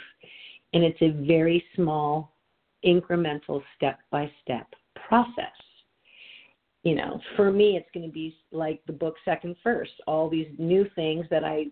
and 0.73 0.83
it's 0.83 1.01
a 1.03 1.11
very 1.27 1.65
small, 1.75 2.33
incremental, 2.85 3.63
step 3.77 3.99
by 4.11 4.31
step 4.43 4.67
process 5.09 5.53
you 6.87 6.95
know, 6.95 7.21
for 7.35 7.51
me, 7.51 7.77
it's 7.77 7.89
going 7.93 8.07
to 8.07 8.13
be 8.13 8.37
like 8.53 8.81
the 8.87 8.93
book 8.93 9.17
Second 9.25 9.57
First, 9.61 9.91
all 10.07 10.31
these 10.31 10.47
new 10.57 10.87
things 10.95 11.27
that 11.33 11.43
I, 11.43 11.67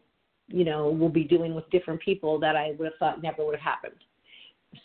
you 0.49 0.65
know, 0.65 0.91
will 0.91 1.09
be 1.09 1.23
doing 1.23 1.55
with 1.55 1.71
different 1.71 2.01
people 2.01 2.37
that 2.41 2.57
I 2.57 2.73
would 2.77 2.87
have 2.87 2.99
thought 2.99 3.23
never 3.23 3.47
would 3.47 3.55
have 3.55 3.63
happened. 3.63 3.95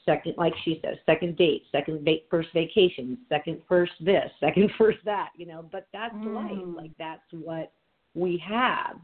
Second, 0.05 0.35
like 0.37 0.53
she 0.63 0.79
says, 0.83 0.97
second 1.05 1.37
date, 1.37 1.63
second 1.71 2.03
va- 2.03 2.17
first 2.29 2.49
vacation, 2.53 3.17
second 3.29 3.61
first 3.67 3.93
this, 3.99 4.29
second 4.39 4.69
first 4.77 4.99
that, 5.05 5.29
you 5.35 5.45
know, 5.45 5.65
but 5.71 5.87
that's 5.93 6.15
Mm. 6.15 6.35
life. 6.35 6.75
Like 6.75 6.91
that's 6.97 7.21
what 7.31 7.71
we 8.15 8.37
have. 8.37 8.97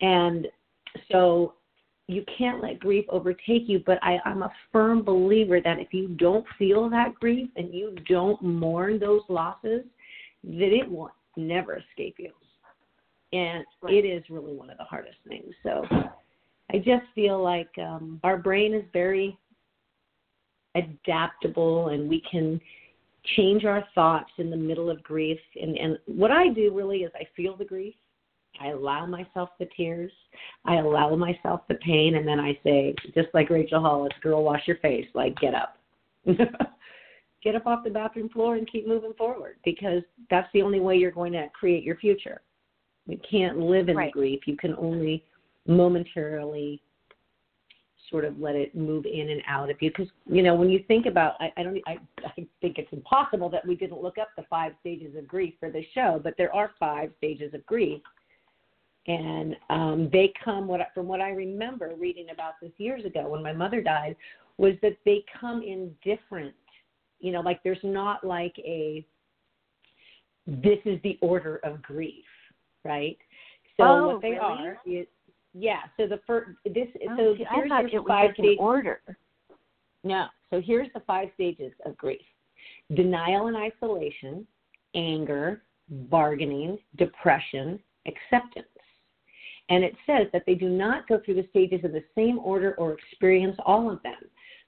And 0.00 0.48
so 1.10 1.54
you 2.08 2.24
can't 2.36 2.60
let 2.62 2.80
grief 2.80 3.04
overtake 3.08 3.68
you, 3.68 3.82
but 3.86 3.98
I, 4.02 4.18
I'm 4.24 4.42
a 4.42 4.52
firm 4.72 5.02
believer 5.02 5.60
that 5.60 5.78
if 5.78 5.94
you 5.94 6.08
don't 6.08 6.44
feel 6.58 6.90
that 6.90 7.14
grief 7.14 7.48
and 7.56 7.72
you 7.72 7.94
don't 8.08 8.42
mourn 8.42 8.98
those 8.98 9.22
losses, 9.28 9.82
that 10.44 10.76
it 10.76 10.90
will 10.90 11.10
never 11.36 11.76
escape 11.76 12.16
you. 12.18 12.32
And 13.32 13.64
Right. 13.80 13.94
it 13.94 14.06
is 14.06 14.22
really 14.28 14.54
one 14.54 14.68
of 14.68 14.76
the 14.78 14.84
hardest 14.84 15.16
things. 15.26 15.54
So 15.62 15.86
I 16.70 16.78
just 16.78 17.04
feel 17.14 17.42
like 17.42 17.70
um, 17.78 18.20
our 18.24 18.36
brain 18.36 18.74
is 18.74 18.84
very 18.92 19.38
adaptable 20.74 21.88
and 21.88 22.08
we 22.08 22.22
can 22.30 22.60
change 23.36 23.64
our 23.64 23.84
thoughts 23.94 24.30
in 24.38 24.50
the 24.50 24.56
middle 24.56 24.90
of 24.90 25.02
grief. 25.02 25.38
And, 25.60 25.76
and 25.76 25.98
what 26.06 26.30
I 26.30 26.48
do 26.48 26.74
really 26.74 26.98
is 26.98 27.12
I 27.14 27.26
feel 27.36 27.56
the 27.56 27.64
grief, 27.64 27.94
I 28.60 28.68
allow 28.68 29.06
myself 29.06 29.50
the 29.58 29.68
tears, 29.76 30.12
I 30.64 30.76
allow 30.76 31.14
myself 31.16 31.62
the 31.68 31.76
pain, 31.76 32.16
and 32.16 32.26
then 32.26 32.38
I 32.40 32.58
say, 32.64 32.94
just 33.14 33.28
like 33.32 33.50
Rachel 33.50 33.80
Hollis, 33.80 34.12
girl, 34.22 34.42
wash 34.42 34.62
your 34.66 34.78
face, 34.78 35.06
like 35.14 35.38
get 35.38 35.54
up. 35.54 35.76
get 37.42 37.56
up 37.56 37.66
off 37.66 37.84
the 37.84 37.90
bathroom 37.90 38.28
floor 38.28 38.56
and 38.56 38.70
keep 38.70 38.86
moving 38.86 39.12
forward 39.14 39.56
because 39.64 40.02
that's 40.30 40.48
the 40.54 40.62
only 40.62 40.80
way 40.80 40.96
you're 40.96 41.10
going 41.10 41.32
to 41.32 41.48
create 41.58 41.82
your 41.82 41.96
future. 41.96 42.40
You 43.06 43.18
can't 43.28 43.58
live 43.58 43.88
in 43.88 43.96
Right. 43.96 44.12
the 44.12 44.18
grief. 44.20 44.40
You 44.46 44.56
can 44.56 44.74
only 44.76 45.24
momentarily 45.66 46.80
sort 48.12 48.24
of 48.24 48.38
let 48.38 48.54
it 48.54 48.76
move 48.76 49.06
in 49.06 49.30
and 49.30 49.42
out 49.48 49.70
of 49.70 49.76
you. 49.80 49.90
Because 49.90 50.06
you 50.26 50.42
know 50.42 50.54
when 50.54 50.70
you 50.70 50.84
think 50.86 51.06
about 51.06 51.34
I, 51.40 51.52
I 51.56 51.62
don't 51.64 51.80
I, 51.86 51.96
I 52.24 52.46
think 52.60 52.78
it's 52.78 52.92
impossible 52.92 53.48
that 53.50 53.66
we 53.66 53.74
didn't 53.74 54.00
look 54.00 54.18
up 54.18 54.28
the 54.36 54.44
five 54.48 54.72
stages 54.80 55.16
of 55.16 55.26
grief 55.26 55.54
for 55.58 55.70
the 55.70 55.84
show 55.94 56.20
but 56.22 56.34
there 56.38 56.54
are 56.54 56.70
five 56.78 57.10
stages 57.18 57.52
of 57.54 57.66
grief. 57.66 58.00
And 59.08 59.56
um 59.68 60.08
they 60.12 60.32
come 60.44 60.68
what 60.68 60.80
from 60.94 61.08
what 61.08 61.20
I 61.20 61.30
remember 61.30 61.92
reading 61.98 62.26
about 62.32 62.54
this 62.62 62.72
years 62.76 63.04
ago 63.04 63.28
when 63.28 63.42
my 63.42 63.52
mother 63.52 63.82
died 63.82 64.14
was 64.58 64.74
that 64.82 64.96
they 65.04 65.24
come 65.40 65.62
in 65.62 65.90
different 66.04 66.54
you 67.18 67.32
know 67.32 67.40
like 67.40 67.62
there's 67.64 67.78
not 67.82 68.22
like 68.22 68.54
a 68.58 69.04
this 70.46 70.78
is 70.84 71.00
the 71.02 71.18
order 71.20 71.60
of 71.64 71.82
grief 71.82 72.24
right? 72.84 73.16
So 73.76 73.84
Oh, 73.84 74.06
what 74.06 74.22
they 74.22 74.30
really? 74.30 74.40
are 74.40 74.78
is 74.84 75.06
yeah 75.54 75.80
so 75.96 76.06
the 76.06 76.20
first 76.26 76.50
this 76.64 76.88
Oh, 77.08 77.16
so 77.16 77.34
see, 77.36 77.44
I 77.50 77.68
thought 77.68 77.84
it 77.84 77.94
was 77.94 78.04
five 78.08 78.30
like 78.30 78.38
in 78.38 78.44
stages 78.44 78.58
order. 78.60 79.00
no. 80.04 80.26
So 80.50 80.60
here's 80.60 80.88
the 80.94 81.00
five 81.06 81.28
stages 81.34 81.72
of 81.86 81.96
grief 81.96 82.20
denial 82.94 83.46
and 83.46 83.56
isolation, 83.56 84.46
anger, 84.94 85.62
bargaining, 85.88 86.78
depression, 86.96 87.78
acceptance. 88.06 88.66
And 89.68 89.84
it 89.84 89.94
says 90.06 90.26
that 90.32 90.42
they 90.46 90.54
do 90.54 90.68
not 90.68 91.08
go 91.08 91.20
through 91.24 91.34
the 91.34 91.46
stages 91.50 91.80
in 91.84 91.92
the 91.92 92.04
same 92.14 92.38
order 92.38 92.74
or 92.78 92.92
experience 92.92 93.56
all 93.64 93.90
of 93.90 94.02
them. 94.02 94.18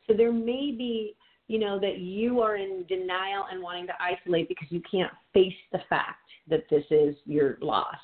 So 0.06 0.14
there 0.14 0.32
may 0.32 0.72
be, 0.72 1.16
you 1.48 1.58
know, 1.58 1.78
that 1.80 1.98
you 1.98 2.40
are 2.40 2.56
in 2.56 2.84
denial 2.88 3.44
and 3.50 3.62
wanting 3.62 3.86
to 3.88 3.94
isolate 4.00 4.48
because 4.48 4.68
you 4.70 4.80
can't 4.90 5.12
face 5.34 5.52
the 5.72 5.80
fact 5.90 6.20
that 6.48 6.64
this 6.70 6.84
is 6.90 7.16
your 7.26 7.58
loss. 7.60 7.96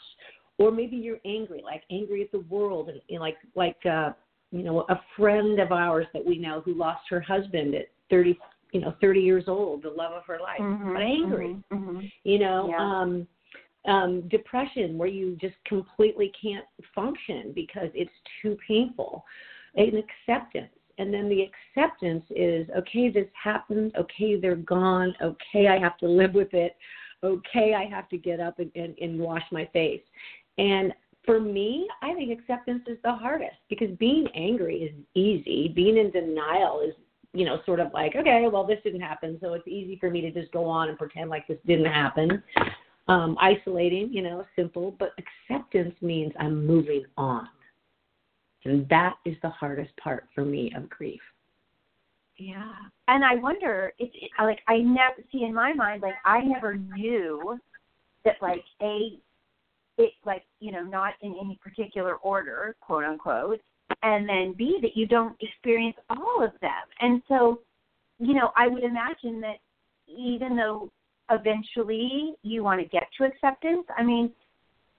Or 0.60 0.70
maybe 0.70 0.94
you're 0.96 1.20
angry, 1.24 1.62
like 1.64 1.82
angry 1.90 2.22
at 2.22 2.30
the 2.30 2.40
world, 2.40 2.90
and, 2.90 3.00
and 3.08 3.18
like 3.18 3.38
like 3.56 3.78
uh, 3.86 4.12
you 4.52 4.62
know 4.62 4.80
a 4.88 5.00
friend 5.16 5.58
of 5.58 5.72
ours 5.72 6.06
that 6.12 6.24
we 6.24 6.38
know 6.38 6.60
who 6.60 6.74
lost 6.74 7.02
her 7.08 7.20
husband 7.20 7.74
at 7.74 7.86
30 8.10 8.38
you 8.72 8.80
know 8.80 8.94
30 9.00 9.20
years 9.20 9.44
old 9.48 9.82
the 9.82 9.88
love 9.90 10.12
of 10.12 10.24
her 10.26 10.38
life 10.40 10.60
Mhm, 10.60 10.92
but 10.92 11.02
angry. 11.02 11.56
Mhm, 11.72 11.84
mhm. 11.84 12.12
you 12.24 12.38
know 12.38 12.68
Yeah. 12.68 12.82
um 12.82 13.26
um 13.86 14.28
depression 14.28 14.98
where 14.98 15.08
you 15.08 15.36
just 15.40 15.56
completely 15.64 16.30
can't 16.40 16.66
function 16.94 17.52
because 17.54 17.90
it's 17.94 18.12
too 18.42 18.56
painful. 18.66 19.24
And 19.76 19.94
acceptance. 20.04 20.74
And 20.98 21.14
then 21.14 21.28
the 21.28 21.42
acceptance 21.48 22.24
is 22.30 22.68
okay 22.76 23.08
this 23.08 23.28
happened. 23.42 23.94
Okay 23.96 24.36
they're 24.38 24.56
gone. 24.56 25.14
Okay 25.22 25.68
i 25.68 25.78
have 25.78 25.96
to 25.98 26.06
live 26.08 26.34
with 26.34 26.52
it. 26.52 26.76
Okay 27.22 27.74
i 27.74 27.84
have 27.84 28.08
to 28.08 28.18
get 28.18 28.40
up 28.40 28.58
and, 28.58 28.70
and, 28.74 28.96
and 28.98 29.18
wash 29.18 29.44
my 29.52 29.66
face 29.72 30.02
and 30.60 30.92
for 31.24 31.40
me, 31.40 31.88
I 32.02 32.12
think 32.14 32.38
acceptance 32.38 32.82
is 32.86 32.98
the 33.02 33.14
hardest 33.14 33.56
because 33.70 33.88
being 33.98 34.28
angry 34.34 34.76
is 34.76 34.92
easy. 35.14 35.72
Being 35.74 35.96
in 35.96 36.10
denial 36.10 36.82
is, 36.86 36.94
you 37.32 37.46
know, 37.46 37.60
sort 37.64 37.80
of 37.80 37.92
like, 37.94 38.14
okay, 38.14 38.44
well, 38.50 38.66
this 38.66 38.78
didn't 38.84 39.00
happen, 39.00 39.38
so 39.40 39.54
it's 39.54 39.66
easy 39.66 39.96
for 39.98 40.10
me 40.10 40.20
to 40.20 40.30
just 40.30 40.52
go 40.52 40.66
on 40.66 40.90
and 40.90 40.98
pretend 40.98 41.30
like 41.30 41.46
this 41.48 41.58
didn't 41.66 41.86
happen. 41.86 42.42
Um, 43.08 43.36
isolating, 43.40 44.12
you 44.12 44.22
know, 44.22 44.44
simple, 44.54 44.94
but 44.98 45.14
acceptance 45.18 45.94
means 46.02 46.32
I'm 46.38 46.66
moving 46.66 47.04
on. 47.16 47.48
And 48.64 48.86
that 48.90 49.14
is 49.24 49.36
the 49.42 49.48
hardest 49.48 49.96
part 49.96 50.28
for 50.34 50.44
me 50.44 50.72
of 50.76 50.90
grief. 50.90 51.20
Yeah. 52.36 52.72
And 53.08 53.24
I 53.24 53.36
wonder 53.36 53.92
if 53.98 54.10
it, 54.14 54.30
like 54.38 54.60
I 54.68 54.78
never 54.78 55.16
see 55.32 55.44
in 55.44 55.54
my 55.54 55.72
mind 55.72 56.02
like 56.02 56.14
I 56.24 56.40
never 56.40 56.76
knew 56.76 57.58
that 58.24 58.36
like 58.40 58.64
a 58.82 59.18
it 60.00 60.12
like 60.24 60.44
you 60.60 60.72
know 60.72 60.82
not 60.82 61.14
in 61.22 61.34
any 61.40 61.58
particular 61.62 62.16
order 62.16 62.74
quote 62.80 63.04
unquote 63.04 63.60
and 64.02 64.28
then 64.28 64.54
b 64.56 64.78
that 64.80 64.96
you 64.96 65.06
don't 65.06 65.36
experience 65.40 65.96
all 66.08 66.42
of 66.42 66.52
them 66.60 66.70
and 67.00 67.22
so 67.28 67.60
you 68.18 68.34
know 68.34 68.50
i 68.56 68.66
would 68.66 68.84
imagine 68.84 69.40
that 69.40 69.56
even 70.06 70.56
though 70.56 70.90
eventually 71.30 72.34
you 72.42 72.62
want 72.64 72.80
to 72.80 72.88
get 72.88 73.04
to 73.16 73.24
acceptance 73.24 73.84
i 73.96 74.02
mean 74.02 74.30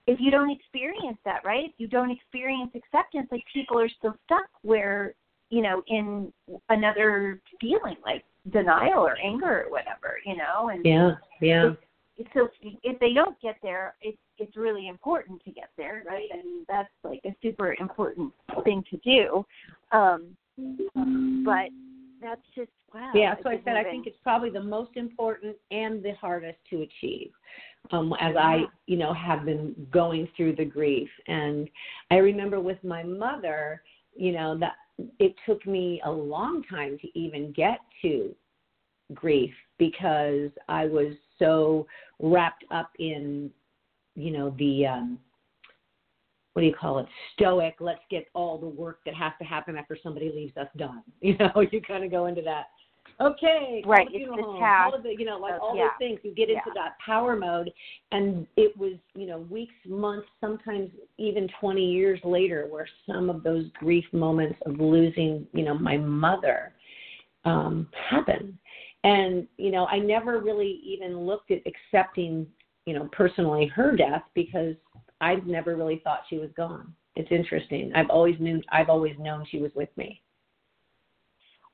if 0.06 0.18
you 0.20 0.30
don't 0.30 0.50
experience 0.50 1.18
that 1.24 1.44
right 1.44 1.66
if 1.66 1.74
you 1.78 1.86
don't 1.86 2.10
experience 2.10 2.70
acceptance 2.74 3.28
like 3.30 3.42
people 3.52 3.78
are 3.78 3.90
still 3.98 4.14
stuck 4.24 4.48
where 4.62 5.14
you 5.50 5.62
know 5.62 5.82
in 5.88 6.32
another 6.68 7.40
feeling 7.60 7.96
like 8.04 8.24
denial 8.52 9.00
or 9.00 9.16
anger 9.18 9.64
or 9.64 9.70
whatever 9.70 10.18
you 10.24 10.36
know 10.36 10.70
and 10.70 10.84
Yeah, 10.84 11.12
yeah. 11.40 11.70
So 12.34 12.48
if 12.82 12.98
they 13.00 13.12
don't 13.12 13.40
get 13.40 13.56
there, 13.62 13.94
it's 14.00 14.18
it's 14.38 14.56
really 14.56 14.88
important 14.88 15.42
to 15.44 15.50
get 15.50 15.70
there, 15.76 16.02
right? 16.06 16.28
I 16.32 16.38
And 16.38 16.66
that's 16.68 16.88
like 17.04 17.20
a 17.24 17.34
super 17.42 17.74
important 17.78 18.32
thing 18.64 18.84
to 18.90 18.96
do. 18.98 19.46
Um, 19.92 20.36
but 21.44 21.68
that's 22.20 22.42
just 22.54 22.70
wow. 22.94 23.12
Yeah, 23.14 23.34
so 23.42 23.50
I 23.50 23.60
said 23.64 23.76
I 23.76 23.84
think 23.84 24.06
it's 24.06 24.18
probably 24.22 24.50
the 24.50 24.62
most 24.62 24.96
important 24.96 25.56
and 25.70 26.02
the 26.02 26.12
hardest 26.20 26.58
to 26.70 26.82
achieve. 26.82 27.30
Um, 27.90 28.14
as 28.20 28.36
I, 28.38 28.62
you 28.86 28.96
know, 28.96 29.12
have 29.12 29.44
been 29.44 29.74
going 29.90 30.28
through 30.36 30.54
the 30.54 30.64
grief, 30.64 31.08
and 31.26 31.68
I 32.12 32.16
remember 32.16 32.60
with 32.60 32.82
my 32.84 33.02
mother, 33.02 33.82
you 34.14 34.32
know, 34.32 34.56
that 34.58 34.74
it 35.18 35.34
took 35.46 35.66
me 35.66 36.00
a 36.04 36.10
long 36.10 36.62
time 36.70 36.96
to 37.00 37.18
even 37.18 37.52
get 37.52 37.80
to 38.02 38.34
grief 39.14 39.52
because 39.78 40.50
I 40.68 40.86
was 40.86 41.14
so 41.38 41.86
wrapped 42.20 42.64
up 42.70 42.90
in, 42.98 43.50
you 44.14 44.30
know, 44.30 44.54
the 44.58 44.86
um, 44.86 45.18
what 46.52 46.62
do 46.62 46.68
you 46.68 46.74
call 46.74 46.98
it? 46.98 47.06
Stoic. 47.34 47.76
Let's 47.80 48.00
get 48.10 48.26
all 48.34 48.58
the 48.58 48.66
work 48.66 49.00
that 49.06 49.14
has 49.14 49.32
to 49.40 49.44
happen 49.44 49.76
after 49.76 49.96
somebody 50.02 50.30
leaves 50.34 50.56
us 50.56 50.68
done. 50.76 51.02
You 51.20 51.36
know, 51.38 51.60
you 51.70 51.80
kind 51.80 52.04
of 52.04 52.10
go 52.10 52.26
into 52.26 52.42
that. 52.42 52.66
Okay, 53.20 53.82
Right, 53.86 54.08
the 54.10 54.18
it's 54.18 54.36
the 54.36 54.42
home, 54.42 54.60
task 54.60 54.90
call 54.92 55.02
the, 55.02 55.10
you 55.10 55.24
know, 55.24 55.36
like 55.38 55.54
of- 55.54 55.60
all 55.60 55.76
yeah. 55.76 55.84
those 55.84 55.90
things. 55.98 56.20
You 56.22 56.34
get 56.34 56.48
into 56.48 56.62
Yeah. 56.66 56.82
that 56.82 56.98
power 57.04 57.36
mode, 57.36 57.70
and 58.10 58.46
it 58.56 58.76
was, 58.76 58.94
you 59.14 59.26
know, 59.26 59.38
weeks, 59.50 59.74
months, 59.86 60.26
sometimes 60.40 60.90
even 61.18 61.48
20 61.60 61.84
years 61.84 62.18
later, 62.24 62.66
where 62.68 62.88
some 63.06 63.30
of 63.30 63.42
those 63.42 63.66
grief 63.78 64.04
moments 64.12 64.58
of 64.66 64.80
losing, 64.80 65.46
you 65.52 65.64
know, 65.64 65.74
my 65.74 65.96
mother 65.96 66.72
um, 67.44 67.88
happen. 68.10 68.58
And 69.04 69.46
you 69.56 69.70
know, 69.70 69.86
I 69.86 69.98
never 69.98 70.38
really 70.40 70.80
even 70.84 71.18
looked 71.18 71.50
at 71.50 71.58
accepting, 71.66 72.46
you 72.86 72.94
know, 72.94 73.08
personally 73.12 73.66
her 73.74 73.96
death 73.96 74.22
because 74.34 74.74
I've 75.20 75.46
never 75.46 75.76
really 75.76 76.00
thought 76.04 76.20
she 76.28 76.38
was 76.38 76.50
gone. 76.56 76.94
It's 77.16 77.30
interesting. 77.30 77.92
I've 77.94 78.10
always 78.10 78.36
knew 78.40 78.60
I've 78.70 78.88
always 78.88 79.14
known 79.18 79.44
she 79.50 79.58
was 79.58 79.70
with 79.74 79.90
me. 79.96 80.22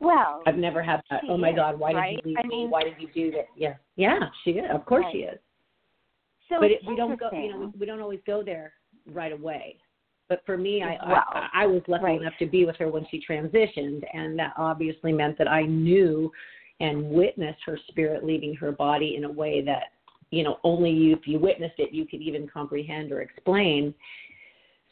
well. 0.00 0.42
I've 0.46 0.56
never 0.56 0.82
had 0.82 1.00
that. 1.10 1.22
Oh 1.28 1.36
my 1.36 1.50
is, 1.50 1.56
God, 1.56 1.78
why 1.78 1.92
right? 1.92 2.16
did 2.16 2.24
you 2.24 2.30
leave 2.30 2.38
I 2.38 2.46
me? 2.46 2.56
mean- 2.56 2.70
Why 2.70 2.82
did 2.84 2.94
you 2.98 3.08
do 3.14 3.30
that? 3.36 3.46
Yeah, 3.56 3.74
yeah, 3.96 4.18
she 4.44 4.52
is. 4.52 4.64
Of 4.72 4.84
course 4.86 5.06
she 5.12 5.18
is. 5.18 5.38
so 6.48 6.56
but 6.60 6.70
it, 6.70 6.80
we 6.86 6.96
don't 6.96 7.18
go. 7.18 7.28
You 7.32 7.50
know, 7.52 7.72
we, 7.78 7.86
don't 7.86 8.00
always 8.00 8.20
go 8.26 8.42
there 8.42 8.72
right 9.12 9.32
away. 9.32 9.76
But 10.28 10.42
for 10.44 10.56
me, 10.58 10.82
I 10.82 10.96
I, 11.00 11.48
I 11.62 11.66
was 11.66 11.82
lucky 11.88 12.04
right. 12.04 12.20
enough 12.20 12.34
to 12.38 12.46
be 12.46 12.64
with 12.66 12.76
her 12.76 12.90
when 12.90 13.06
she 13.10 13.22
transitioned, 13.28 14.02
and 14.12 14.38
that 14.38 14.52
obviously 14.56 15.12
meant 15.12 15.38
that 15.38 15.48
I 15.48 15.62
knew 15.62 16.30
and 16.80 17.10
witnessed 17.10 17.60
her 17.66 17.78
spirit 17.88 18.24
leaving 18.24 18.54
her 18.54 18.72
body 18.72 19.16
in 19.16 19.24
a 19.24 19.30
way 19.30 19.62
that 19.62 19.84
you 20.30 20.42
know 20.42 20.58
only 20.64 20.90
you, 20.90 21.14
if 21.14 21.26
you 21.26 21.38
witnessed 21.38 21.78
it, 21.78 21.92
you 21.92 22.06
could 22.06 22.20
even 22.20 22.48
comprehend 22.48 23.12
or 23.12 23.20
explain. 23.20 23.94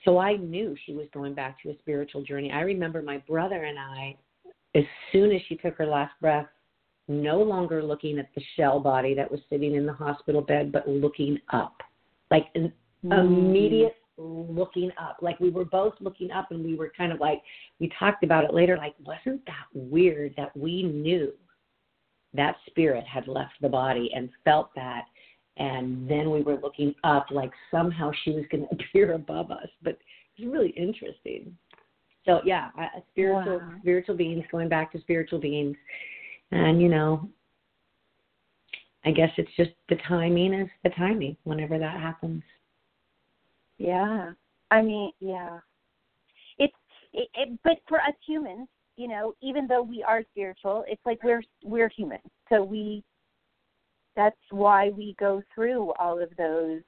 So 0.05 0.19
I 0.19 0.37
knew 0.37 0.76
she 0.87 0.93
was 0.93 1.07
going 1.12 1.35
back 1.35 1.61
to 1.62 1.71
a 1.71 1.78
spiritual 1.78 2.23
journey. 2.23 2.52
I 2.52 2.61
remember 2.61 3.02
my 3.02 3.19
brother 3.28 3.64
and 3.64 3.78
I 3.78 4.16
as 4.75 4.85
soon 5.11 5.33
as 5.33 5.40
she 5.49 5.57
took 5.57 5.76
her 5.76 5.87
last 5.87 6.12
breath, 6.21 6.47
no 7.09 7.40
longer 7.40 7.83
looking 7.83 8.19
at 8.19 8.28
the 8.35 8.43
shell 8.57 8.78
body 8.78 9.14
that 9.14 9.31
was 9.31 9.40
sitting 9.49 9.75
in 9.75 9.87
the 9.87 9.93
hospital 9.93 10.43
bed, 10.43 10.71
but 10.71 10.88
looking 10.88 11.40
up, 11.52 11.83
like 12.31 12.49
an 12.55 12.73
Mm. 13.05 13.25
immediate 13.25 13.97
looking 14.16 14.90
up. 14.99 15.19
Like 15.21 15.38
we 15.38 15.50
were 15.50 15.64
both 15.64 15.95
looking 16.00 16.31
up, 16.31 16.50
and 16.50 16.64
we 16.64 16.75
were 16.75 16.90
kind 16.97 17.12
of 17.12 17.21
like 17.21 17.43
we 17.78 17.88
talked 17.99 18.25
about 18.25 18.45
it 18.45 18.55
later. 18.55 18.76
Like, 18.76 18.95
wasn't 19.05 19.45
that 19.47 19.66
weird 19.75 20.35
that 20.37 20.57
we 20.57 20.83
knew 20.83 21.33
that 22.37 22.57
spirit 22.66 23.05
had 23.05 23.28
left 23.28 23.55
the 23.61 23.69
body 23.69 24.11
and 24.14 24.28
felt 24.45 24.75
that, 24.75 25.05
and 25.57 26.09
then 26.09 26.31
we 26.31 26.43
were 26.43 26.59
looking 26.61 26.95
up, 27.05 27.26
like 27.31 27.52
somehow 27.71 28.11
she 28.25 28.33
was 28.33 28.45
going 28.50 28.66
to 28.69 28.75
appear 28.75 29.14
above 29.14 29.50
us. 29.50 29.69
But 29.83 29.99
it's 30.37 30.47
really 30.47 30.71
interesting. 30.71 31.57
So 32.25 32.40
yeah, 32.45 32.71
spiritual 33.12 33.59
Wow. 33.59 33.75
spiritual 33.81 34.16
beings 34.16 34.45
going 34.50 34.69
back 34.69 34.93
to 34.93 35.00
spiritual 35.00 35.38
beings, 35.38 35.76
and 36.50 36.83
you 36.83 36.88
know, 36.88 37.28
I 39.05 39.12
guess 39.12 39.31
it's 39.37 39.50
just 39.57 39.71
the 39.88 39.97
timing 40.09 40.52
is 40.52 40.69
the 40.83 40.90
timing. 40.90 41.37
Whenever 41.45 41.78
that 41.78 42.00
happens. 42.00 42.43
Yeah. 43.78 44.33
I 44.71 44.83
mean, 44.83 45.12
yeah. 45.21 45.59
It's 46.59 46.75
it, 47.12 47.28
it 47.35 47.59
but 47.62 47.78
for 47.88 47.99
us 47.99 48.14
humans, 48.26 48.69
you 48.96 49.08
know, 49.08 49.34
even 49.42 49.66
though 49.66 49.82
we 49.82 50.02
are 50.02 50.22
spiritual, 50.32 50.84
it's 50.88 51.04
like 51.04 51.22
we're 51.22 51.42
we're 51.64 51.90
human. 51.90 52.18
So 52.48 52.62
we 52.62 53.02
that's 54.14 54.36
why 54.50 54.90
we 54.90 55.14
go 55.18 55.42
through 55.54 55.92
all 55.98 56.22
of 56.22 56.30
those 56.36 56.80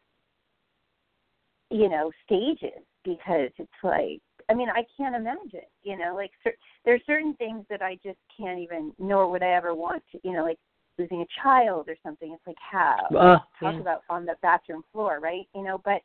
you 1.70 1.88
know, 1.88 2.10
stages 2.24 2.82
because 3.04 3.50
it's 3.58 3.70
like 3.82 4.20
I 4.50 4.54
mean, 4.54 4.70
I 4.70 4.82
can't 4.96 5.14
imagine, 5.14 5.66
you 5.82 5.98
know, 5.98 6.14
like 6.14 6.30
cer- 6.42 6.56
there's 6.86 7.02
certain 7.06 7.34
things 7.34 7.66
that 7.68 7.82
I 7.82 7.98
just 8.02 8.18
can't 8.34 8.58
even 8.58 8.92
nor 8.98 9.30
would 9.30 9.42
I 9.42 9.50
ever 9.52 9.74
want 9.74 10.02
to, 10.12 10.18
you 10.24 10.32
know, 10.32 10.44
like 10.44 10.58
losing 10.98 11.20
a 11.20 11.42
child 11.42 11.88
or 11.88 11.96
something. 12.02 12.32
It's 12.32 12.46
like 12.46 12.56
how 12.58 12.96
Oh, 13.10 13.36
talk 13.60 13.74
yeah, 13.74 13.80
about 13.80 14.02
on 14.08 14.24
the 14.24 14.36
bathroom 14.40 14.82
floor, 14.92 15.20
right? 15.20 15.46
You 15.54 15.62
know, 15.62 15.80
but 15.84 16.00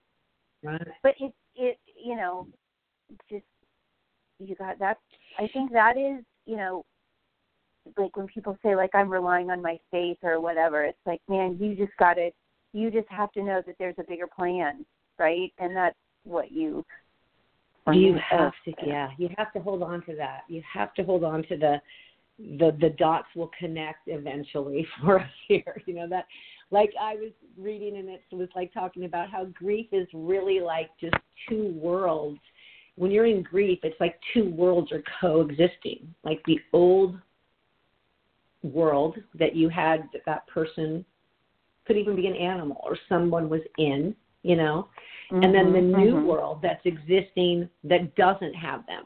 right. 0.63 0.87
but 1.01 1.13
it 1.19 1.33
it 1.55 1.77
you 2.03 2.15
know 2.15 2.47
just 3.29 3.45
you 4.39 4.55
got 4.55 4.79
that 4.79 4.97
i 5.39 5.47
think 5.53 5.71
that 5.71 5.97
is 5.97 6.23
you 6.45 6.57
know 6.57 6.83
like 7.97 8.15
when 8.15 8.27
people 8.27 8.57
say 8.63 8.75
like 8.75 8.91
i'm 8.93 9.09
relying 9.09 9.49
on 9.49 9.61
my 9.61 9.77
faith 9.91 10.17
or 10.23 10.39
whatever 10.39 10.83
it's 10.83 10.97
like 11.05 11.21
man 11.27 11.57
you 11.59 11.75
just 11.75 11.95
got 11.97 12.15
to 12.15 12.29
you 12.73 12.89
just 12.89 13.07
have 13.09 13.31
to 13.31 13.43
know 13.43 13.61
that 13.65 13.75
there's 13.79 13.95
a 13.99 14.03
bigger 14.03 14.27
plan 14.27 14.85
right 15.19 15.51
and 15.59 15.75
that's 15.75 15.95
what 16.23 16.51
you 16.51 16.85
You 17.91 18.17
have 18.29 18.53
to, 18.65 18.73
yeah, 18.85 19.09
you 19.17 19.29
have 19.37 19.51
to 19.53 19.59
hold 19.59 19.83
on 19.83 20.05
to 20.05 20.15
that. 20.15 20.41
You 20.47 20.61
have 20.73 20.93
to 20.95 21.03
hold 21.03 21.23
on 21.23 21.43
to 21.43 21.57
the 21.57 21.81
the 22.39 22.75
the 22.79 22.89
dots 22.97 23.27
will 23.35 23.51
connect 23.59 24.07
eventually 24.07 24.87
for 25.01 25.19
us 25.19 25.29
here. 25.47 25.81
You 25.85 25.95
know 25.95 26.07
that, 26.09 26.25
like 26.71 26.91
I 26.99 27.15
was 27.15 27.31
reading 27.57 27.97
and 27.97 28.09
it 28.09 28.21
was 28.31 28.49
like 28.55 28.73
talking 28.73 29.05
about 29.05 29.29
how 29.29 29.45
grief 29.45 29.87
is 29.91 30.07
really 30.13 30.59
like 30.59 30.89
just 30.99 31.15
two 31.49 31.73
worlds. 31.75 32.39
When 32.95 33.11
you're 33.11 33.25
in 33.25 33.41
grief, 33.41 33.79
it's 33.83 33.99
like 33.99 34.19
two 34.33 34.49
worlds 34.51 34.91
are 34.91 35.03
coexisting. 35.19 36.13
Like 36.23 36.41
the 36.45 36.59
old 36.73 37.17
world 38.61 39.17
that 39.35 39.55
you 39.55 39.69
had 39.69 40.09
that 40.13 40.23
that 40.25 40.47
person 40.47 41.03
could 41.85 41.97
even 41.97 42.15
be 42.15 42.27
an 42.27 42.35
animal 42.35 42.81
or 42.83 42.97
someone 43.09 43.49
was 43.49 43.61
in, 43.77 44.15
you 44.43 44.55
know, 44.55 44.87
and 45.31 45.53
then 45.53 45.73
the 45.73 45.81
new 45.81 46.13
Mhm. 46.13 46.25
world 46.25 46.61
that's 46.61 46.85
existing 46.85 47.69
that 47.83 48.15
doesn't 48.15 48.53
have 48.53 48.85
them 48.85 49.05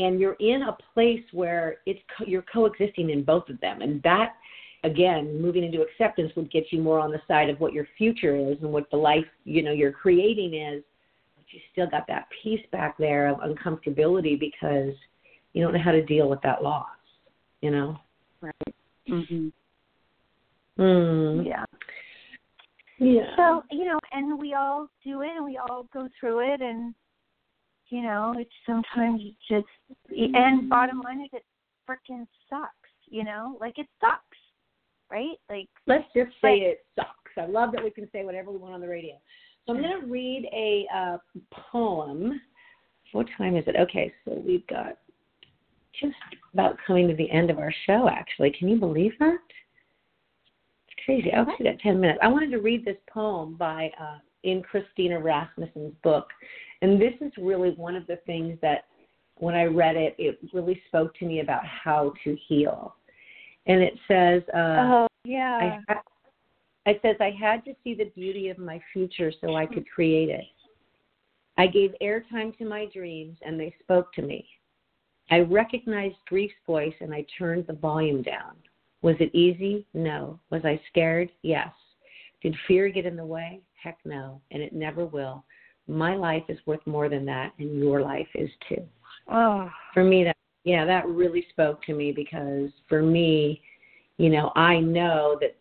and 0.00 0.18
you're 0.18 0.36
in 0.40 0.62
a 0.62 0.76
place 0.94 1.22
where 1.32 1.78
it's 1.86 2.00
co- 2.16 2.24
you're 2.24 2.42
coexisting 2.42 3.10
in 3.10 3.22
both 3.22 3.48
of 3.48 3.60
them 3.60 3.82
and 3.82 4.02
that 4.02 4.34
again 4.82 5.40
moving 5.40 5.62
into 5.62 5.82
acceptance 5.82 6.34
would 6.34 6.50
get 6.50 6.72
you 6.72 6.80
more 6.80 6.98
on 6.98 7.12
the 7.12 7.20
side 7.28 7.50
of 7.50 7.60
what 7.60 7.72
your 7.72 7.86
future 7.98 8.34
is 8.34 8.56
and 8.62 8.72
what 8.72 8.90
the 8.90 8.96
life 8.96 9.26
you 9.44 9.62
know 9.62 9.72
you're 9.72 9.92
creating 9.92 10.54
is 10.54 10.82
you 11.52 11.60
still 11.72 11.86
got 11.88 12.06
that 12.06 12.26
piece 12.42 12.64
back 12.72 12.96
there 12.98 13.28
of 13.28 13.38
uncomfortability 13.38 14.38
because 14.38 14.94
you 15.52 15.62
don't 15.62 15.72
know 15.74 15.82
how 15.82 15.92
to 15.92 16.04
deal 16.04 16.28
with 16.28 16.40
that 16.42 16.62
loss 16.62 16.86
you 17.60 17.70
know 17.70 17.96
Right. 18.40 18.74
Mhm. 19.08 19.52
mm. 20.78 21.46
yeah 21.46 21.64
yeah 22.98 23.34
so 23.36 23.62
you 23.70 23.84
know 23.84 23.98
and 24.12 24.38
we 24.38 24.54
all 24.54 24.88
do 25.04 25.22
it 25.22 25.30
and 25.36 25.44
we 25.44 25.58
all 25.58 25.86
go 25.92 26.08
through 26.18 26.52
it 26.54 26.60
and 26.60 26.94
you 27.88 28.02
know 28.02 28.34
it's 28.38 28.50
sometimes 28.66 29.20
it 29.22 29.34
just 29.48 29.66
and 30.34 30.68
bottom 30.68 31.00
line 31.00 31.20
is 31.22 31.30
it 31.32 31.44
freaking 31.88 32.26
sucks 32.48 32.70
you 33.08 33.24
know 33.24 33.56
like 33.60 33.78
it 33.78 33.86
sucks 34.00 34.38
right 35.10 35.36
like 35.50 35.68
let's 35.86 36.04
just 36.14 36.30
say 36.40 36.60
But- 36.60 36.66
it 36.68 36.86
sucks. 36.96 37.16
I 37.36 37.46
love 37.46 37.70
that 37.72 37.82
we 37.82 37.90
can 37.90 38.08
say 38.10 38.24
whatever 38.24 38.50
we 38.50 38.58
want 38.58 38.74
on 38.74 38.80
the 38.80 38.88
radio. 38.88 39.14
So 39.66 39.74
I'm 39.74 39.82
going 39.82 40.00
to 40.00 40.06
read 40.06 40.48
a 40.52 40.86
uh, 40.94 41.16
poem. 41.70 42.40
What 43.12 43.26
time 43.36 43.56
is 43.56 43.64
it? 43.66 43.76
Okay, 43.76 44.12
so 44.24 44.42
we've 44.46 44.66
got 44.66 44.98
just 46.00 46.14
about 46.54 46.76
coming 46.86 47.08
to 47.08 47.14
the 47.14 47.30
end 47.30 47.50
of 47.50 47.58
our 47.58 47.72
show, 47.86 48.08
actually. 48.08 48.50
Can 48.58 48.68
you 48.68 48.76
believe 48.76 49.12
that? 49.18 49.38
It's 50.86 51.04
crazy. 51.04 51.32
I 51.32 51.40
actually 51.40 51.66
got 51.66 51.78
10 51.80 52.00
minutes. 52.00 52.20
I 52.22 52.28
wanted 52.28 52.50
to 52.52 52.58
read 52.58 52.84
this 52.84 52.96
poem 53.12 53.54
by 53.54 53.90
uh, 54.00 54.18
in 54.44 54.62
Christina 54.62 55.18
Rasmussen's 55.20 55.94
book. 56.02 56.28
And 56.82 57.00
this 57.00 57.14
is 57.20 57.32
really 57.38 57.70
one 57.70 57.96
of 57.96 58.06
the 58.06 58.16
things 58.26 58.58
that 58.62 58.84
when 59.36 59.54
I 59.54 59.64
read 59.64 59.96
it, 59.96 60.14
it 60.18 60.38
really 60.52 60.80
spoke 60.88 61.14
to 61.16 61.26
me 61.26 61.40
about 61.40 61.62
how 61.64 62.12
to 62.24 62.36
heal. 62.48 62.94
And 63.66 63.82
it 63.82 63.94
says, 64.08 64.42
uh, 64.54 64.58
oh 64.58 65.06
yeah 65.24 65.80
I 65.88 65.94
it 66.86 67.00
says 67.02 67.16
I 67.20 67.30
had 67.38 67.64
to 67.64 67.74
see 67.84 67.94
the 67.94 68.10
beauty 68.16 68.48
of 68.48 68.58
my 68.58 68.80
future 68.92 69.32
so 69.40 69.54
I 69.54 69.66
could 69.66 69.88
create 69.90 70.28
it. 70.28 70.44
I 71.58 71.66
gave 71.66 71.94
airtime 72.02 72.56
to 72.58 72.64
my 72.64 72.86
dreams 72.92 73.36
and 73.42 73.58
they 73.58 73.74
spoke 73.82 74.12
to 74.14 74.22
me. 74.22 74.46
I 75.30 75.40
recognized 75.40 76.16
grief's 76.26 76.54
voice 76.66 76.94
and 77.00 77.12
I 77.14 77.24
turned 77.38 77.66
the 77.66 77.74
volume 77.74 78.22
down. 78.22 78.54
Was 79.02 79.16
it 79.20 79.34
easy? 79.34 79.86
No. 79.94 80.40
Was 80.50 80.64
I 80.64 80.80
scared? 80.88 81.30
Yes. 81.42 81.70
Did 82.42 82.56
fear 82.66 82.88
get 82.88 83.06
in 83.06 83.16
the 83.16 83.24
way? 83.24 83.60
Heck 83.82 83.98
no, 84.04 84.40
and 84.50 84.62
it 84.62 84.72
never 84.72 85.06
will. 85.06 85.44
My 85.86 86.14
life 86.14 86.44
is 86.48 86.58
worth 86.66 86.86
more 86.86 87.08
than 87.08 87.24
that, 87.26 87.52
and 87.58 87.78
your 87.78 88.02
life 88.02 88.28
is 88.34 88.50
too 88.68 88.86
oh 89.30 89.70
for 89.94 90.04
me 90.04 90.24
that 90.24 90.36
yeah 90.64 90.84
that 90.84 91.06
really 91.08 91.46
spoke 91.50 91.82
to 91.82 91.94
me 91.94 92.12
because 92.12 92.70
for 92.88 93.02
me 93.02 93.60
you 94.18 94.28
know 94.28 94.52
i 94.56 94.78
know 94.78 95.36
that 95.40 95.56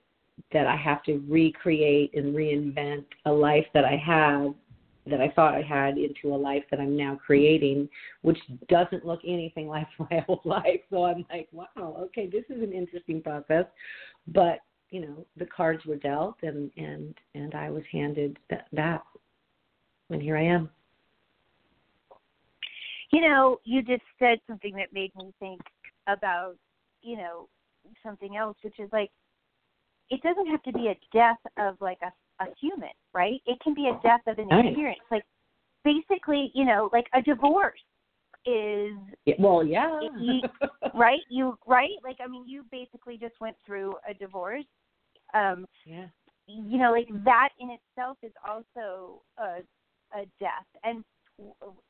that 0.52 0.67
i 0.67 0.75
have 0.75 1.04
to 1.04 1.23
recreate 1.28 2.13
and 2.13 2.36
reinvent 2.36 3.06
a 3.25 3.32
life 3.32 3.65
that 3.73 3.86
i 3.86 3.95
had 3.95 4.54
that 5.10 5.21
i 5.21 5.30
thought 5.30 5.56
i 5.56 5.62
had 5.62 5.97
into 5.97 6.34
a 6.34 6.38
life 6.38 6.63
that 6.69 6.80
i'm 6.80 6.95
now 6.95 7.19
creating 7.25 7.88
which 8.21 8.38
doesn't 8.67 9.06
look 9.06 9.19
anything 9.25 9.67
like 9.69 9.88
my 9.99 10.23
old 10.28 10.45
life. 10.45 10.82
So 10.89 11.06
i'm 11.06 11.25
like 11.32 11.47
wow 11.52 11.95
okay 11.99 12.28
this 12.28 12.43
is 12.49 12.62
an 12.62 12.73
interesting 12.73 13.21
process. 13.21 13.65
But 14.28 14.60
you 14.89 15.02
know 15.02 15.25
the 15.38 15.45
cards 15.45 15.86
were 15.86 15.95
dealt 15.95 16.38
and 16.41 16.71
and 16.78 17.13
and 17.36 17.54
i 17.56 17.69
was 17.69 17.84
handed 17.91 18.38
that 18.49 18.67
that. 18.73 19.04
And 20.10 20.21
here 20.21 20.38
i 20.38 20.43
am. 20.43 20.69
You 23.12 23.21
know, 23.21 23.60
you 23.63 23.82
just 23.82 24.04
said 24.19 24.39
something 24.47 24.75
that 24.75 24.93
made 24.93 25.12
me 25.15 25.34
think 25.39 25.62
about, 26.08 26.56
you 27.02 27.17
know, 27.17 27.47
something 28.04 28.38
else, 28.38 28.56
which 28.62 28.80
is 28.80 28.89
like, 28.91 29.10
it 30.09 30.21
doesn't 30.21 30.47
have 30.47 30.63
to 30.63 30.71
be 30.73 30.87
a 30.87 30.97
death 31.13 31.37
of 31.57 31.75
like 31.81 31.99
a, 32.03 32.43
a 32.43 32.47
human, 32.59 32.89
right? 33.13 33.41
It 33.45 33.59
can 33.61 33.73
be 33.73 33.87
a 33.87 33.99
death 34.01 34.21
of 34.27 34.39
an 34.39 34.49
Right. 34.49 34.65
experience. 34.67 35.01
Like, 35.11 35.23
basically, 35.83 36.51
you 36.53 36.65
know, 36.65 36.89
like 36.91 37.07
a 37.13 37.21
divorce 37.21 37.79
is 38.45 38.93
well 39.37 39.63
yeah 39.63 39.99
You- 40.17 40.41
right. 40.93 41.21
You 41.29 41.57
right? 41.67 41.97
Like, 42.03 42.17
I 42.23 42.27
mean, 42.27 42.47
you 42.47 42.63
basically 42.71 43.17
just 43.17 43.39
went 43.39 43.55
through 43.65 43.95
a 44.09 44.13
divorce. 44.13 44.65
Um, 45.33 45.65
yeah 45.85 46.07
you 46.47 46.79
know, 46.79 46.91
like 46.91 47.07
that 47.25 47.49
in 47.59 47.69
itself 47.69 48.17
is 48.23 48.31
also 48.47 49.21
a 49.37 49.61
a 50.17 50.25
death, 50.39 50.65
and 50.83 51.03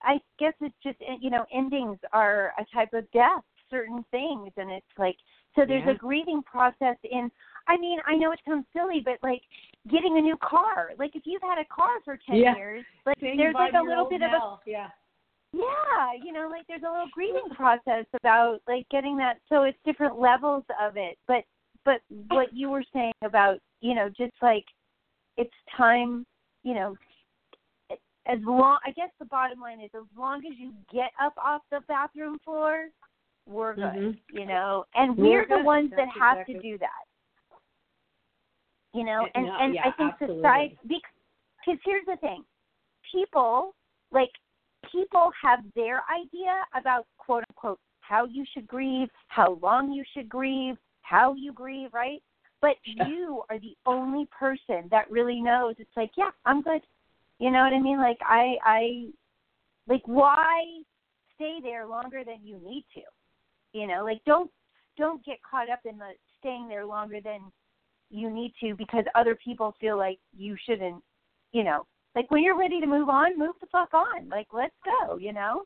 I 0.03 0.19
guess 0.37 0.53
it's 0.59 0.75
just 0.83 0.97
you 1.21 1.29
know, 1.29 1.45
endings 1.53 1.97
are 2.13 2.53
a 2.59 2.65
type 2.73 2.93
of 2.93 3.09
death. 3.11 3.43
Certain 3.69 4.03
things, 4.11 4.51
and 4.57 4.71
it's 4.71 4.85
like 4.97 5.15
so. 5.55 5.63
There's 5.65 5.83
Yeah. 5.85 5.91
a 5.91 5.95
grieving 5.95 6.41
process 6.43 6.97
in. 7.03 7.31
I 7.69 7.77
mean, 7.77 7.99
I 8.05 8.15
know 8.15 8.31
it 8.31 8.39
sounds 8.47 8.65
silly, 8.73 9.01
but 9.05 9.19
like 9.23 9.41
getting 9.89 10.17
a 10.17 10.21
new 10.21 10.35
car. 10.37 10.91
Like 10.97 11.15
if 11.15 11.23
you've 11.25 11.41
had 11.41 11.59
a 11.59 11.65
car 11.73 12.01
for 12.03 12.17
ten 12.27 12.37
Yeah. 12.37 12.55
years, 12.57 12.85
like 13.05 13.15
Saying 13.21 13.37
there's 13.37 13.53
like 13.53 13.69
a 13.69 13.73
goodbye 13.73 13.79
to 13.79 13.83
your 13.85 13.89
little 14.03 14.09
bit 14.09 14.21
of 14.23 14.31
a 14.31 14.57
yeah 14.65 14.89
yeah, 15.51 16.13
you 16.23 16.31
know, 16.31 16.47
like 16.47 16.67
there's 16.67 16.83
a 16.83 16.91
little 16.91 17.09
grieving 17.11 17.49
process 17.55 18.05
about 18.21 18.59
like 18.67 18.87
getting 18.89 19.17
that 19.17 19.37
so 19.49 19.63
it's 19.63 19.77
different 19.85 20.19
levels 20.19 20.63
of 20.81 20.95
it. 20.97 21.17
But 21.27 21.43
but 21.85 22.01
what 22.27 22.53
you 22.53 22.69
were 22.69 22.83
saying 22.93 23.13
about, 23.23 23.59
you 23.81 23.95
know, 23.95 24.09
just 24.09 24.33
like 24.41 24.65
it's 25.37 25.53
time, 25.75 26.25
you 26.63 26.73
know, 26.75 26.97
as 28.27 28.39
long 28.43 28.77
I 28.85 28.91
guess 28.91 29.09
the 29.19 29.25
bottom 29.25 29.59
line 29.59 29.79
is 29.81 29.89
as 29.95 30.03
long 30.17 30.39
as 30.45 30.53
you 30.59 30.71
get 30.91 31.09
up 31.21 31.33
off 31.43 31.61
the 31.71 31.79
bathroom 31.87 32.37
floor, 32.45 32.89
we're 33.47 33.73
good. 33.75 33.83
Mhm. 33.83 34.19
You 34.31 34.45
know, 34.45 34.85
and 34.93 35.17
We're 35.17 35.47
we're, 35.49 35.57
the 35.57 35.63
ones 35.63 35.89
that 35.91 36.09
have 36.09 36.39
exactly- 36.39 36.53
to 36.55 36.61
do 36.61 36.77
that. 36.79 37.05
You 38.93 39.03
know, 39.03 39.27
and 39.35 39.45
no, 39.45 39.57
and 39.59 39.75
yeah, 39.75 39.81
I 39.85 39.91
think 39.91 40.13
absolutely. 40.13 40.41
society 40.41 40.77
because 40.87 41.79
here's 41.85 42.05
the 42.05 42.17
thing, 42.17 42.43
people 43.11 43.75
like 44.11 44.31
people 44.91 45.31
have 45.41 45.59
their 45.75 46.01
idea 46.09 46.63
about 46.75 47.05
quote 47.17 47.43
unquote 47.49 47.79
how 48.01 48.25
you 48.25 48.43
should 48.53 48.65
grieve, 48.67 49.07
how 49.27 49.59
long 49.61 49.91
you 49.91 50.03
should 50.13 50.27
grieve, 50.27 50.75
how 51.03 51.35
you 51.35 51.53
grieve, 51.53 51.93
right? 51.93 52.21
But 52.61 52.75
Yeah. 52.83 53.07
you 53.07 53.43
are 53.49 53.59
the 53.59 53.75
only 53.85 54.27
person 54.37 54.87
that 54.89 55.09
really 55.11 55.39
knows. 55.39 55.75
It's 55.77 55.95
like, 55.95 56.11
yeah, 56.17 56.31
I'm 56.45 56.61
good. 56.61 56.81
You 57.37 57.51
know 57.51 57.59
what 57.63 57.73
I 57.73 57.79
mean? 57.79 57.99
Like 57.99 58.17
I 58.21 58.55
I 58.63 59.05
like 59.87 60.01
why 60.05 60.81
stay 61.35 61.59
there 61.61 61.85
longer 61.85 62.23
than 62.25 62.39
you 62.43 62.59
need 62.65 62.85
to? 62.95 63.01
You 63.79 63.87
know, 63.87 64.03
like 64.03 64.23
don't 64.25 64.49
don't 64.97 65.23
get 65.23 65.37
caught 65.49 65.69
up 65.69 65.81
in 65.85 65.97
the 65.97 66.11
staying 66.39 66.67
there 66.67 66.85
longer 66.85 67.19
than 67.23 67.39
you 68.09 68.29
need 68.29 68.53
to 68.61 68.75
because 68.75 69.05
other 69.15 69.35
people 69.35 69.75
feel 69.79 69.97
like 69.97 70.19
you 70.35 70.55
shouldn't, 70.65 71.03
you 71.51 71.63
know. 71.63 71.85
Like 72.15 72.29
when 72.31 72.43
you're 72.43 72.57
ready 72.57 72.81
to 72.81 72.87
move 72.87 73.09
on, 73.09 73.37
move 73.37 73.55
the 73.61 73.67
fuck 73.71 73.93
on. 73.93 74.29
Like 74.29 74.47
let's 74.51 74.75
go, 74.83 75.17
you 75.17 75.33
know? 75.33 75.63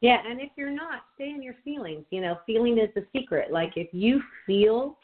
Yeah, 0.00 0.18
and 0.28 0.40
if 0.40 0.50
you're 0.56 0.70
not, 0.70 1.02
stay 1.14 1.30
in 1.30 1.42
your 1.42 1.54
feelings. 1.64 2.04
You 2.10 2.20
know, 2.20 2.38
feeling 2.46 2.78
is 2.78 2.88
the 2.94 3.06
secret. 3.16 3.52
Like 3.52 3.72
if 3.76 3.88
you 3.92 4.20
feel 4.46 4.98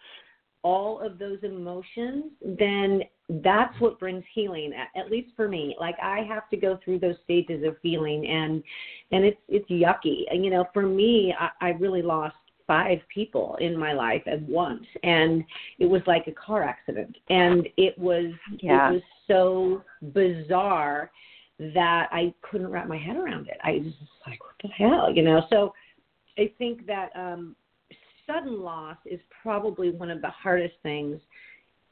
all 0.63 1.01
of 1.01 1.19
those 1.19 1.39
emotions, 1.43 2.25
then 2.59 3.03
that's 3.29 3.79
what 3.81 4.01
brings 4.01 4.25
healing. 4.35 4.73
At, 4.97 5.11
least 5.11 5.31
for 5.37 5.49
me, 5.49 5.77
like 5.79 5.97
I 6.03 6.23
have 6.29 6.49
to 6.51 6.57
go 6.57 6.79
through 6.85 6.99
those 6.99 7.17
stages 7.25 7.65
of 7.65 7.77
feeling, 7.81 8.27
and 8.27 8.63
and 9.13 9.25
it's 9.25 9.41
it's 9.49 9.69
yucky. 9.71 10.23
And 10.31 10.45
you 10.45 10.51
know, 10.51 10.67
for 10.73 10.83
me, 10.83 11.35
I, 11.39 11.51
I 11.61 11.69
really 11.71 12.03
lost 12.03 12.37
five 12.69 12.99
people 13.13 13.57
in 13.61 13.77
my 13.77 13.93
life 13.93 14.23
at 14.27 14.41
once, 14.43 14.85
and 15.03 15.43
it 15.81 15.87
was 15.87 16.03
like 16.07 16.29
a 16.29 16.33
car 16.33 16.63
accident, 16.63 17.17
and 17.29 17.67
it 17.77 17.99
was 17.99 18.33
Yeah. 18.61 18.91
it 18.91 18.93
was 18.95 19.03
so 19.27 19.83
bizarre 20.13 21.11
that 21.59 22.09
I 22.13 22.33
couldn't 22.43 22.71
wrap 22.71 22.87
my 22.87 22.99
head 22.99 23.17
around 23.17 23.49
it. 23.49 23.59
I 23.65 23.73
was 23.83 23.93
just 23.99 24.13
like, 24.25 24.41
what 24.45 24.55
the 24.63 24.69
hell, 24.69 25.13
you 25.13 25.23
know? 25.23 25.43
So 25.51 25.75
I 26.39 26.53
think 26.57 26.87
that 26.87 27.11
um, 27.17 27.57
sudden 28.29 28.63
loss 28.63 28.97
is 29.05 29.19
probably 29.43 29.91
one 29.91 30.11
of 30.11 30.21
the 30.21 30.29
hardest 30.29 30.75
things 30.85 31.21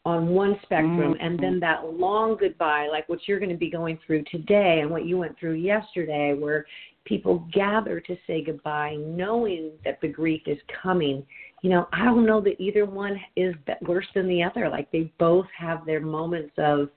on 0.05 0.29
one 0.29 0.57
spectrum, 0.63 1.17
and 1.21 1.37
then 1.37 1.59
that 1.59 1.85
long 1.95 2.37
goodbye, 2.39 2.87
like 2.89 3.09
what 3.09 3.19
you're 3.27 3.41
going 3.41 3.51
to 3.51 3.57
be 3.57 3.69
going 3.69 3.99
through 4.07 4.23
today 4.31 4.79
and 4.81 4.89
what 4.89 5.05
you 5.05 5.19
went 5.19 5.37
through 5.37 5.55
yesterday, 5.55 6.33
where 6.33 6.65
people 7.07 7.49
gather 7.53 8.01
to 8.01 8.17
say 8.27 8.43
goodbye, 8.45 8.97
knowing 8.99 9.71
that 9.85 9.99
the 10.03 10.09
grief 10.09 10.43
is 10.47 10.59
coming. 10.83 11.25
You 11.63 11.71
know, 11.71 11.89
I 11.93 12.05
don't 12.05 12.27
know 12.27 12.41
that 12.43 12.61
either 12.61 12.85
one 12.85 13.19
is 13.37 13.55
worse 13.83 14.07
than 14.15 14.29
the 14.29 14.43
other. 14.43 14.69
Like 14.69 14.91
they 14.93 15.11
both 15.19 15.47
have 15.59 15.87
their 15.87 16.01
moments 16.01 16.53
of 16.59 16.91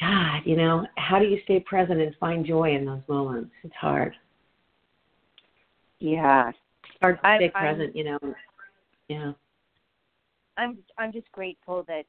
God, 0.00 0.42
you 0.44 0.56
know, 0.56 0.86
how 0.96 1.18
do 1.18 1.24
you 1.26 1.40
stay 1.42 1.58
present 1.58 2.00
and 2.00 2.14
find 2.20 2.46
joy 2.46 2.76
in 2.76 2.84
those 2.84 3.02
moments? 3.08 3.50
It's 3.64 3.74
hard. 3.74 4.14
Yeah. 5.98 6.50
It's 6.50 6.58
hard 7.02 7.18
to 7.20 7.26
I'm- 7.26 7.38
stay 7.40 7.50
I'm- 7.52 7.76
present, 7.76 7.96
you 7.96 8.04
know. 8.04 8.18
Yeah. 9.08 9.32
I'm 10.56 10.78
I'm 10.98 11.12
just 11.12 11.30
grateful 11.32 11.84
that 11.88 12.04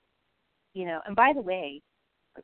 you 0.73 0.85
know, 0.85 0.99
and 1.05 1.15
by 1.15 1.33
the 1.33 1.41
way, 1.41 1.81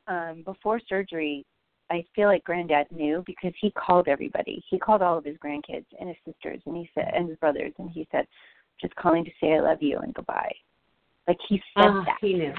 um, 0.08 0.42
before 0.44 0.80
surgery 0.88 1.44
I 1.90 2.04
feel 2.14 2.26
like 2.28 2.44
granddad 2.44 2.86
knew 2.90 3.22
because 3.26 3.52
he 3.60 3.70
called 3.72 4.08
everybody. 4.08 4.62
He 4.68 4.78
called 4.78 5.02
all 5.02 5.18
of 5.18 5.24
his 5.24 5.36
grandkids 5.36 5.86
and 6.00 6.08
his 6.08 6.18
sisters 6.26 6.60
and 6.66 6.76
he 6.76 6.90
said 6.94 7.12
and 7.14 7.28
his 7.28 7.38
brothers 7.38 7.72
and 7.78 7.90
he 7.90 8.06
said, 8.10 8.26
Just 8.80 8.94
calling 8.96 9.24
to 9.24 9.30
say 9.40 9.54
I 9.54 9.60
love 9.60 9.82
you 9.82 9.98
and 9.98 10.12
goodbye. 10.14 10.54
Like 11.28 11.38
he 11.48 11.56
said 11.76 11.84
Ah, 11.88 12.02
that. 12.06 12.18
he 12.20 12.34
knew. 12.34 12.54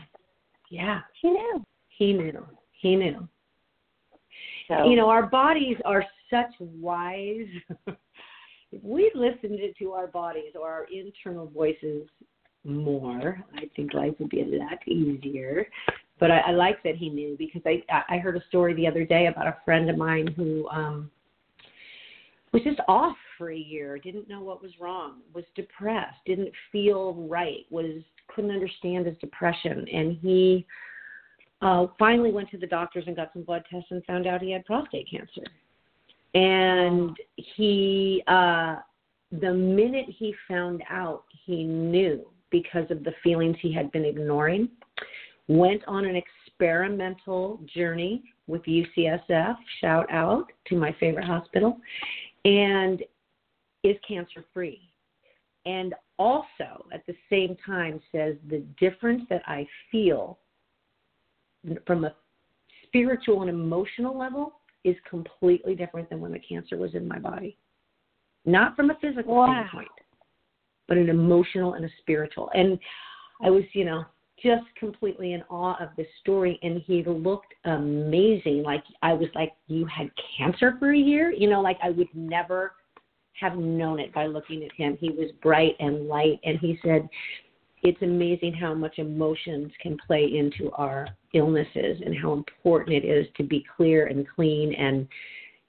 Yeah, 0.69 1.01
He 1.21 1.29
knew. 1.29 1.63
he 1.89 2.13
knew. 2.13 2.45
He 2.71 2.95
knew. 2.95 3.27
So 4.67 4.89
You 4.89 4.95
know, 4.95 5.09
our 5.09 5.25
bodies 5.25 5.77
are 5.85 6.05
such 6.29 6.53
wise. 6.59 7.47
if 7.87 8.83
we 8.83 9.11
listened 9.15 9.59
to 9.79 9.91
our 9.91 10.07
bodies 10.07 10.53
or 10.59 10.69
our 10.69 10.85
internal 10.91 11.47
voices 11.47 12.07
more, 12.67 13.43
I 13.55 13.69
think 13.75 13.93
life 13.93 14.13
would 14.19 14.29
be 14.29 14.41
a 14.41 14.45
lot 14.45 14.85
easier. 14.87 15.67
But 16.19 16.31
I, 16.31 16.39
I 16.47 16.51
like 16.51 16.81
that 16.83 16.95
he 16.95 17.09
knew 17.09 17.35
because 17.37 17.61
I 17.65 17.83
I 18.09 18.17
heard 18.17 18.37
a 18.37 18.43
story 18.49 18.73
the 18.73 18.87
other 18.87 19.05
day 19.05 19.27
about 19.27 19.47
a 19.47 19.57
friend 19.65 19.89
of 19.89 19.97
mine 19.97 20.27
who 20.35 20.67
um 20.69 21.11
was 22.53 22.63
just 22.63 22.79
off 22.87 23.15
for 23.37 23.51
a 23.51 23.57
year, 23.57 23.99
didn't 23.99 24.27
know 24.27 24.41
what 24.41 24.61
was 24.61 24.71
wrong, 24.79 25.19
was 25.33 25.43
depressed, 25.55 26.17
didn't 26.25 26.51
feel 26.71 27.13
right, 27.13 27.65
was 27.69 28.01
couldn't 28.33 28.51
understand 28.51 29.05
his 29.05 29.17
depression, 29.17 29.87
and 29.91 30.17
he 30.21 30.65
uh, 31.61 31.87
finally 31.97 32.31
went 32.31 32.49
to 32.51 32.57
the 32.57 32.67
doctors 32.67 33.03
and 33.07 33.15
got 33.15 33.31
some 33.33 33.43
blood 33.43 33.63
tests 33.69 33.87
and 33.91 34.03
found 34.05 34.27
out 34.27 34.41
he 34.41 34.51
had 34.51 34.65
prostate 34.65 35.09
cancer. 35.09 35.43
And 36.33 37.17
he, 37.35 38.23
uh, 38.27 38.77
the 39.31 39.53
minute 39.53 40.05
he 40.07 40.35
found 40.47 40.83
out, 40.89 41.23
he 41.45 41.63
knew 41.63 42.27
because 42.51 42.89
of 42.89 43.03
the 43.03 43.13
feelings 43.23 43.57
he 43.61 43.73
had 43.73 43.91
been 43.91 44.05
ignoring, 44.05 44.69
went 45.47 45.81
on 45.87 46.05
an 46.05 46.15
experimental 46.15 47.59
journey 47.73 48.23
with 48.47 48.63
UCSF, 48.63 49.55
shout 49.81 50.11
out 50.11 50.51
to 50.67 50.75
my 50.75 50.95
favorite 50.99 51.25
hospital, 51.25 51.79
and 52.45 53.03
is 53.83 53.95
cancer 54.07 54.43
free. 54.53 54.81
And 55.65 55.93
also 56.17 56.85
at 56.93 57.05
the 57.05 57.15
same 57.29 57.57
time 57.65 57.99
says 58.11 58.35
the 58.49 58.63
difference 58.79 59.23
that 59.29 59.41
I 59.45 59.67
feel 59.91 60.39
from 61.85 62.05
a 62.05 62.15
spiritual 62.83 63.41
and 63.41 63.49
emotional 63.49 64.17
level 64.17 64.61
is 64.83 64.95
completely 65.09 65.75
different 65.75 66.09
than 66.09 66.21
when 66.21 66.31
the 66.31 66.39
cancer 66.39 66.77
was 66.77 66.95
in 66.95 67.07
my 67.07 67.19
body. 67.19 67.57
Not 68.45 68.75
from 68.75 68.89
a 68.89 68.95
physical 68.95 69.35
Wow. 69.35 69.47
standpoint, 69.47 69.91
but 70.87 70.97
an 70.97 71.09
emotional 71.09 71.73
and 71.73 71.85
a 71.85 71.89
spiritual. 72.01 72.49
And 72.53 72.79
I 73.43 73.49
was, 73.49 73.63
you 73.73 73.85
know, 73.85 74.05
just 74.41 74.65
completely 74.77 75.33
in 75.33 75.41
awe 75.49 75.75
of 75.81 75.89
this 75.97 76.07
story 76.21 76.59
and 76.61 76.81
he 76.85 77.03
looked 77.03 77.53
amazing. 77.65 78.63
Like 78.63 78.83
I 79.01 79.13
was 79.13 79.29
like, 79.33 79.53
You 79.67 79.85
had 79.85 80.11
cancer 80.37 80.75
for 80.79 80.93
a 80.93 80.97
year? 80.97 81.31
You 81.31 81.49
know, 81.49 81.61
like 81.61 81.77
I 81.83 81.89
would 81.89 82.09
never 82.13 82.73
have 83.39 83.57
known 83.57 83.99
it 83.99 84.13
by 84.13 84.25
looking 84.27 84.63
at 84.63 84.71
him. 84.73 84.97
He 84.99 85.09
was 85.09 85.31
bright 85.41 85.75
and 85.79 86.07
light 86.07 86.39
and 86.43 86.59
he 86.59 86.79
said 86.83 87.07
it's 87.83 88.01
amazing 88.01 88.53
how 88.53 88.73
much 88.73 88.97
emotions 88.97 89.71
can 89.81 89.97
play 90.05 90.35
into 90.35 90.71
our 90.73 91.07
illnesses 91.33 92.01
and 92.03 92.15
how 92.17 92.33
important 92.33 92.95
it 92.95 93.05
is 93.05 93.27
to 93.37 93.43
be 93.43 93.65
clear 93.75 94.07
and 94.07 94.27
clean 94.35 94.73
and 94.73 95.07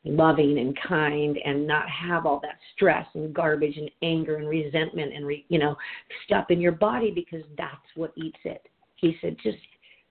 loving 0.08 0.58
and 0.58 0.78
kind 0.86 1.38
and 1.44 1.66
not 1.66 1.88
have 1.88 2.26
all 2.26 2.40
that 2.40 2.58
stress 2.74 3.06
and 3.14 3.34
garbage 3.34 3.76
and 3.76 3.90
anger 4.02 4.36
and 4.36 4.48
resentment 4.48 5.14
and 5.14 5.26
re, 5.26 5.44
you 5.48 5.58
know 5.58 5.76
stuff 6.24 6.46
in 6.50 6.60
your 6.60 6.72
body 6.72 7.10
because 7.10 7.42
that's 7.56 7.76
what 7.94 8.12
eats 8.16 8.38
it. 8.44 8.66
He 8.96 9.16
said 9.20 9.36
just 9.42 9.58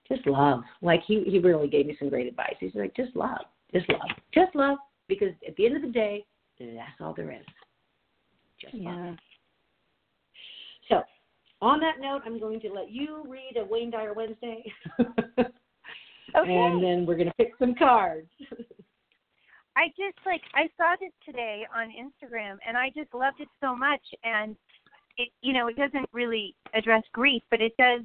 just 0.07 0.25
love. 0.25 0.62
Like 0.81 1.01
he 1.07 1.23
he 1.25 1.39
really 1.39 1.67
gave 1.67 1.88
me 1.88 1.95
some 1.99 2.10
great 2.10 2.27
advice. 2.27 2.55
He's 2.60 2.75
like 2.75 2.95
just 2.95 3.15
love, 3.15 3.45
just 3.73 3.89
love, 3.89 4.10
just 4.33 4.55
love 4.55 4.77
because 5.07 5.33
at 5.47 5.55
the 5.55 5.65
end 5.65 5.75
of 5.75 5.81
the 5.81 5.89
day 5.89 6.25
that's 6.60 7.01
all 7.01 7.13
there 7.13 7.31
is. 7.31 7.45
Just 8.60 8.73
love. 8.75 9.15
So, 10.89 11.03
on 11.62 11.79
that 11.81 11.99
note, 12.01 12.21
I'm 12.25 12.39
going 12.39 12.60
to 12.62 12.73
let 12.73 12.89
you 12.89 13.23
read 13.27 13.57
a 13.57 13.65
Wayne 13.65 13.91
Dyer 13.91 14.13
Wednesday. 14.13 14.63
Okay. 16.36 16.53
And 16.53 16.83
then 16.83 17.05
we're 17.05 17.15
going 17.15 17.27
to 17.27 17.33
pick 17.33 17.53
some 17.57 17.73
cards. 17.75 18.29
I 19.77 19.89
just 19.89 20.17
like 20.25 20.41
I 20.55 20.67
saw 20.75 20.95
this 20.99 21.11
today 21.23 21.65
on 21.73 21.89
Instagram 21.89 22.57
and 22.67 22.75
I 22.75 22.89
just 22.95 23.13
loved 23.13 23.39
it 23.39 23.47
so 23.61 23.75
much 23.75 24.01
and 24.23 24.55
it 25.17 25.29
you 25.41 25.53
know, 25.53 25.67
it 25.67 25.77
doesn't 25.77 26.09
really 26.11 26.55
address 26.73 27.03
grief, 27.13 27.43
but 27.51 27.61
it 27.61 27.73
does 27.77 28.01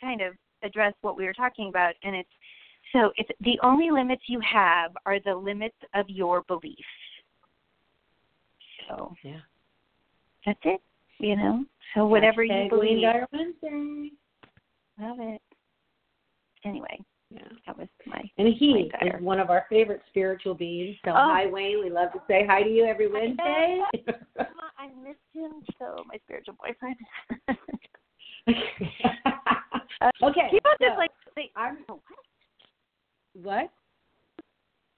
kind 0.00 0.20
of 0.20 0.34
address 0.64 0.92
what 1.02 1.16
we 1.16 1.24
were 1.24 1.32
talking 1.32 1.68
about 1.68 1.94
and 2.02 2.16
it's 2.16 2.28
so 2.92 3.12
it's 3.16 3.30
the 3.40 3.58
only 3.62 3.90
limits 3.92 4.22
you 4.28 4.40
have 4.40 4.90
are 5.06 5.20
the 5.20 5.34
limits 5.34 5.76
of 5.94 6.04
your 6.08 6.42
belief. 6.42 6.84
So 8.88 9.14
Yeah. 9.22 9.40
that's 10.44 10.58
it, 10.64 10.82
you 11.18 11.36
know. 11.36 11.64
So 11.94 12.06
whatever 12.06 12.42
you 12.42 12.52
Hashtag 12.52 12.72
Wayne 12.72 13.00
believe. 13.60 14.10
Love 14.98 15.20
it. 15.20 15.42
Anyway, 16.64 17.04
Yeah. 17.34 17.42
that 17.66 17.76
was 17.76 17.88
my 18.06 18.22
And 18.38 18.54
he 18.54 18.90
Dyer. 18.92 19.16
is 19.16 19.22
one 19.22 19.40
of 19.40 19.50
our 19.50 19.66
favorite 19.68 20.02
spiritual 20.08 20.54
beings. 20.54 20.96
So, 21.04 21.10
Oh. 21.10 21.14
hi, 21.14 21.46
Wayne. 21.46 21.80
We 21.80 21.90
love 21.90 22.12
to 22.12 22.22
say 22.28 22.46
hi 22.46 22.62
to 22.62 22.70
you 22.70 22.84
every 22.84 23.08
Wednesday. 23.08 23.82
I 24.78 24.88
missed 25.02 25.18
him 25.32 25.52
so 25.78 26.04
my 26.06 26.18
spiritual 26.24 26.54
boyfriend. 26.62 26.96
Uh, 30.00 30.10
okay. 30.22 30.48
People 30.50 30.70
so 30.78 30.86
just 30.86 30.98
like 30.98 31.10
they 31.34 31.50
I'm, 31.56 31.78
oh, 31.88 32.00
what? 33.34 33.70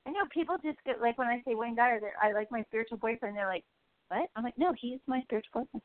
I 0.06 0.10
know 0.10 0.24
people 0.32 0.56
just 0.64 0.78
get 0.84 1.00
like 1.00 1.16
when 1.18 1.28
I 1.28 1.42
say 1.46 1.54
Wayne 1.54 1.76
Dyer, 1.76 2.00
I 2.20 2.32
like 2.32 2.50
my 2.50 2.62
spiritual 2.64 2.96
boyfriend. 2.98 3.36
They're 3.36 3.46
like, 3.46 3.62
what? 4.08 4.28
I'm 4.34 4.42
like, 4.42 4.58
no, 4.58 4.72
he's 4.80 4.98
my 5.06 5.20
spiritual 5.22 5.50
boyfriend." 5.62 5.82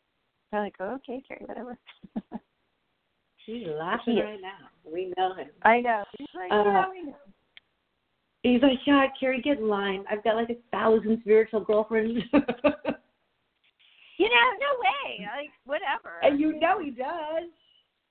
They're 0.51 0.61
like, 0.61 0.75
oh, 0.79 0.95
okay, 0.95 1.21
Cari, 1.27 1.45
whatever. 1.45 1.77
He's 3.45 3.67
laughing 3.67 4.15
He- 4.15 4.21
right 4.21 4.39
now. 4.41 4.69
We 4.85 5.13
know 5.17 5.33
him. 5.35 5.47
I 5.63 5.79
know. 5.81 6.03
He's 6.17 6.27
like, 6.35 6.51
Uh, 6.51 6.63
yeah, 6.65 6.85
we 6.89 7.03
know. 7.03 7.15
He's 8.43 8.61
like, 8.63 8.79
yeah, 8.87 9.05
Cari, 9.19 9.39
get 9.41 9.59
in 9.59 9.67
line. 9.67 10.03
I've 10.09 10.23
got 10.23 10.35
like 10.35 10.49
a 10.49 10.57
thousand 10.71 11.19
spiritual 11.21 11.59
girlfriends. 11.61 12.19
You 14.17 14.29
know, 14.29 14.51
no 14.59 14.67
way. 14.81 15.25
Like, 15.35 15.49
whatever. 15.65 16.19
and 16.21 16.39
you 16.39 16.59
know 16.59 16.79
he 16.79 16.91
does. 16.91 17.49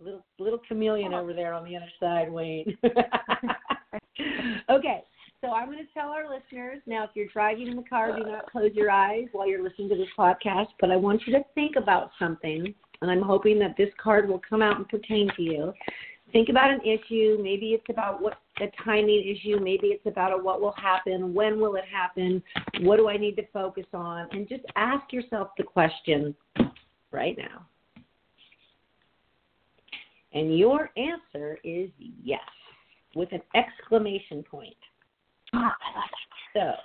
Little 0.00 0.24
little 0.38 0.58
chameleon 0.66 1.14
over 1.14 1.32
there 1.32 1.52
on 1.52 1.64
the 1.64 1.76
other 1.76 1.90
side, 2.00 2.32
Wayne. 2.32 2.76
okay, 4.70 5.02
so 5.40 5.52
I'm 5.52 5.66
going 5.66 5.78
to 5.78 5.92
tell 5.94 6.08
our 6.08 6.24
listeners 6.28 6.80
now. 6.86 7.04
If 7.04 7.10
you're 7.14 7.28
driving 7.32 7.68
in 7.68 7.76
the 7.76 7.82
car, 7.82 8.16
do 8.16 8.24
not 8.24 8.50
close 8.50 8.70
your 8.74 8.90
eyes 8.90 9.26
while 9.32 9.46
you're 9.46 9.62
listening 9.62 9.88
to 9.90 9.96
this 9.96 10.08
podcast. 10.18 10.68
But 10.80 10.90
I 10.90 10.96
want 10.96 11.22
you 11.26 11.32
to 11.34 11.44
think 11.54 11.76
about 11.76 12.10
something, 12.18 12.74
and 13.02 13.10
I'm 13.10 13.22
hoping 13.22 13.58
that 13.60 13.76
this 13.76 13.90
card 14.02 14.28
will 14.28 14.40
come 14.48 14.62
out 14.62 14.76
and 14.76 14.88
pertain 14.88 15.30
to 15.36 15.42
you. 15.42 15.72
Think 16.32 16.48
about 16.48 16.70
an 16.70 16.80
issue. 16.82 17.38
Maybe 17.42 17.68
it's 17.68 17.88
about 17.88 18.22
what 18.22 18.38
a 18.60 18.66
timing 18.84 19.36
issue. 19.36 19.58
Maybe 19.58 19.88
it's 19.88 20.06
about 20.06 20.32
a 20.32 20.36
what 20.36 20.60
will 20.60 20.74
happen. 20.80 21.34
When 21.34 21.60
will 21.60 21.74
it 21.74 21.84
happen? 21.90 22.42
What 22.80 22.98
do 22.98 23.08
I 23.08 23.16
need 23.16 23.36
to 23.36 23.46
focus 23.52 23.86
on? 23.92 24.28
And 24.30 24.48
just 24.48 24.62
ask 24.76 25.12
yourself 25.12 25.48
the 25.58 25.64
question 25.64 26.34
right 27.10 27.36
now. 27.36 27.66
And 30.32 30.56
your 30.56 30.90
answer 30.96 31.58
is 31.64 31.90
yes, 32.22 32.40
with 33.16 33.32
an 33.32 33.42
exclamation 33.54 34.44
point. 34.44 34.76
Oh, 35.52 35.58
I 35.58 35.98
love 35.98 36.10
that. 36.54 36.76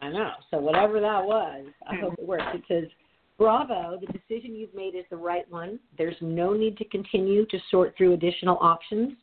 So, 0.00 0.04
I 0.04 0.10
know. 0.10 0.30
So, 0.50 0.58
whatever 0.58 1.00
that 1.00 1.24
was, 1.24 1.66
I 1.88 1.94
hope 1.94 2.14
it 2.18 2.26
works. 2.26 2.42
It 2.54 2.62
says, 2.66 2.90
Bravo, 3.40 3.98
the 3.98 4.06
decision 4.06 4.54
you've 4.54 4.74
made 4.74 4.94
is 4.94 5.06
the 5.08 5.16
right 5.16 5.50
one. 5.50 5.80
There's 5.96 6.14
no 6.20 6.52
need 6.52 6.76
to 6.76 6.84
continue 6.84 7.46
to 7.46 7.58
sort 7.70 7.96
through 7.96 8.12
additional 8.12 8.58
options. 8.60 9.14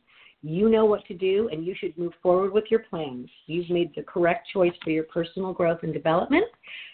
You 0.42 0.68
know 0.68 0.84
what 0.86 1.06
to 1.06 1.14
do, 1.14 1.48
and 1.52 1.64
you 1.64 1.72
should 1.78 1.96
move 1.96 2.14
forward 2.20 2.52
with 2.52 2.64
your 2.68 2.80
plans. 2.80 3.28
You've 3.46 3.70
made 3.70 3.94
the 3.94 4.02
correct 4.02 4.48
choice 4.52 4.72
for 4.82 4.90
your 4.90 5.04
personal 5.04 5.52
growth 5.52 5.84
and 5.84 5.94
development. 5.94 6.46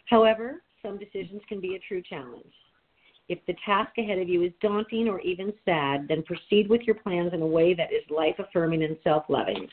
However, 0.05 0.61
some 0.83 0.99
decisions 0.99 1.41
can 1.49 1.63
be 1.63 1.77
a 1.77 1.79
true 1.89 2.03
challenge. 2.03 2.53
If 3.31 3.39
the 3.47 3.55
task 3.65 3.97
ahead 3.97 4.19
of 4.19 4.29
you 4.29 4.43
is 4.43 4.53
daunting 4.61 5.09
or 5.09 5.19
even 5.21 5.55
sad, 5.65 6.07
then 6.07 6.25
proceed 6.25 6.69
with 6.69 6.83
your 6.83 6.97
plans 6.97 7.33
in 7.33 7.41
a 7.41 7.47
way 7.47 7.73
that 7.73 7.91
is 7.91 8.03
life 8.11 8.37
affirming 8.39 8.83
and 8.83 8.99
self 9.03 9.25
loving. 9.31 9.67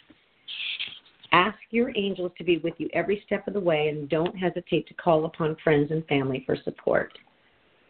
Ask 1.34 1.58
your 1.72 1.92
angels 1.98 2.32
to 2.38 2.46
be 2.46 2.60
with 2.60 2.76
you 2.78 2.90
every 2.94 3.22
step 3.26 3.46
of 3.46 3.56
the 3.56 3.60
way 3.60 3.90
and 3.90 4.08
don't 4.08 4.38
hesitate 4.38 4.88
to 4.88 4.94
call 4.94 5.26
upon 5.26 5.58
friends 5.62 5.92
and 5.92 6.08
family 6.08 6.44
for 6.46 6.56
support. 6.64 7.12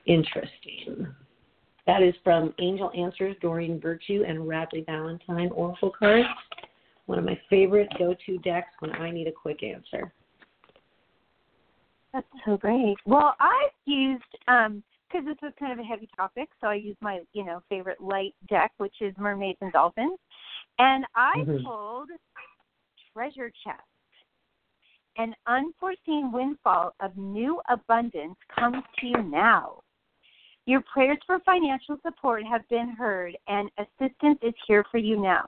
Interesting. 0.05 1.07
That 1.87 2.03
is 2.03 2.13
from 2.23 2.53
Angel 2.59 2.91
Answers, 2.95 3.35
Doreen 3.41 3.79
Virtue, 3.79 4.23
and 4.27 4.47
Radleigh 4.47 4.85
Valentine 4.85 5.49
Oracle 5.51 5.91
cards. 5.97 6.27
One 7.07 7.19
of 7.19 7.25
my 7.25 7.39
favorite 7.49 7.89
go 7.97 8.15
to 8.25 8.37
decks 8.39 8.73
when 8.79 8.91
I 8.93 9.11
need 9.11 9.27
a 9.27 9.31
quick 9.31 9.63
answer. 9.63 10.13
That's 12.13 12.27
so 12.45 12.57
great. 12.57 12.97
Well, 13.05 13.35
I've 13.39 13.71
used 13.85 14.23
um 14.47 14.83
because 15.07 15.25
this 15.25 15.37
was 15.41 15.51
kind 15.59 15.73
of 15.73 15.79
a 15.79 15.83
heavy 15.83 16.07
topic, 16.15 16.49
so 16.61 16.67
I 16.67 16.75
used 16.75 17.01
my 17.01 17.21
you 17.33 17.43
know 17.43 17.61
favorite 17.69 18.01
light 18.01 18.33
deck, 18.47 18.71
which 18.77 18.95
is 19.01 19.13
Mermaids 19.17 19.57
and 19.61 19.71
Dolphins, 19.73 20.19
and 20.79 21.05
I 21.15 21.33
Mhm. 21.37 21.63
pulled 21.63 22.09
Treasure 23.13 23.51
Chest. 23.63 23.81
An 25.17 25.35
unforeseen 25.47 26.31
windfall 26.31 26.93
of 27.01 27.17
new 27.17 27.61
abundance 27.67 28.37
comes 28.49 28.83
to 28.99 29.07
you 29.07 29.23
now. 29.23 29.81
Your 30.65 30.81
prayers 30.93 31.17
for 31.25 31.39
financial 31.39 31.97
support 32.03 32.43
have 32.45 32.67
been 32.69 32.89
heard, 32.89 33.35
and 33.47 33.69
assistance 33.77 34.39
is 34.43 34.53
here 34.67 34.85
for 34.91 34.99
you 34.99 35.19
now. 35.19 35.43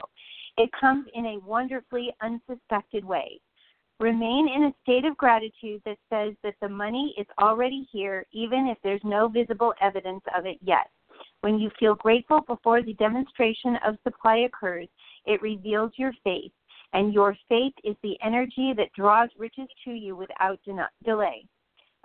It 0.58 0.70
comes 0.80 1.08
in 1.14 1.26
a 1.26 1.40
wonderfully 1.46 2.14
unsuspected 2.22 3.06
way. 3.06 3.40
Remain 4.00 4.50
in 4.50 4.64
a 4.64 4.74
state 4.82 5.06
of 5.06 5.16
gratitude 5.18 5.82
that 5.86 5.98
says 6.10 6.34
that 6.44 6.56
the 6.62 6.70
money 6.70 7.14
is 7.18 7.28
already 7.40 7.88
here, 7.92 8.26
even 8.32 8.68
if 8.68 8.78
there's 8.84 9.04
no 9.04 9.28
visible 9.28 9.74
evidence 9.82 10.24
of 10.36 10.46
it 10.46 10.58
yet. 10.62 10.90
When 11.42 11.60
you 11.60 11.70
feel 11.80 11.96
grateful 11.96 12.42
before 12.42 12.82
the 12.82 12.94
demonstration 12.94 13.78
of 13.86 13.98
supply 14.04 14.38
occurs, 14.38 14.88
it 15.26 15.42
reveals 15.42 15.92
your 15.96 16.14
faith, 16.24 16.52
and 16.94 17.14
your 17.14 17.38
faith 17.48 17.74
is 17.84 17.96
the 18.02 18.18
energy 18.24 18.74
that 18.76 18.94
draws 18.94 19.30
riches 19.38 19.68
to 19.86 19.92
you 19.92 20.16
without 20.16 20.60
den- 20.66 20.88
delay. 21.04 21.46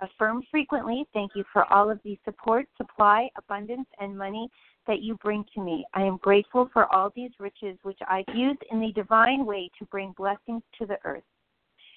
Affirm 0.01 0.43
frequently, 0.49 1.05
thank 1.13 1.31
you 1.35 1.43
for 1.51 1.71
all 1.73 1.89
of 1.89 1.99
the 2.03 2.17
support, 2.23 2.67
supply, 2.77 3.29
abundance, 3.37 3.87
and 3.99 4.17
money 4.17 4.49
that 4.87 5.01
you 5.01 5.15
bring 5.15 5.43
to 5.53 5.61
me. 5.61 5.85
I 5.93 6.03
am 6.03 6.17
grateful 6.17 6.69
for 6.71 6.91
all 6.93 7.11
these 7.15 7.31
riches 7.39 7.77
which 7.83 7.99
I've 8.07 8.33
used 8.33 8.63
in 8.71 8.79
the 8.79 8.93
divine 8.93 9.45
way 9.45 9.69
to 9.77 9.85
bring 9.85 10.13
blessings 10.17 10.63
to 10.79 10.85
the 10.85 10.97
earth. 11.03 11.23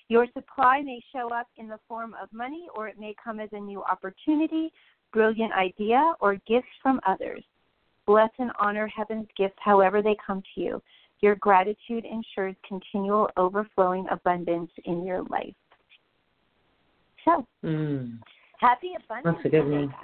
Your 0.08 0.26
supply 0.34 0.82
may 0.82 1.00
show 1.12 1.32
up 1.32 1.46
in 1.56 1.68
the 1.68 1.78
form 1.88 2.14
of 2.20 2.32
money, 2.32 2.66
or 2.74 2.88
it 2.88 2.98
may 2.98 3.14
come 3.22 3.38
as 3.38 3.48
a 3.52 3.60
new 3.60 3.82
opportunity, 3.84 4.72
brilliant 5.12 5.52
idea, 5.52 6.12
or 6.20 6.34
gifts 6.46 6.68
from 6.82 7.00
others. 7.06 7.44
Bless 8.04 8.30
and 8.38 8.50
honor 8.58 8.88
heaven's 8.88 9.28
gifts 9.36 9.58
however 9.58 10.02
they 10.02 10.16
come 10.26 10.42
to 10.54 10.60
you. 10.60 10.82
Your 11.20 11.36
gratitude 11.36 12.04
ensures 12.04 12.56
continual 12.66 13.30
overflowing 13.36 14.06
abundance 14.10 14.72
in 14.86 15.04
your 15.04 15.22
life. 15.30 15.54
So, 17.24 17.46
Mm. 17.64 18.18
happy 18.58 18.92
abundance. 18.94 19.36
That's 19.36 19.46
a 19.46 19.48
good 19.48 19.68
one. 19.68 19.94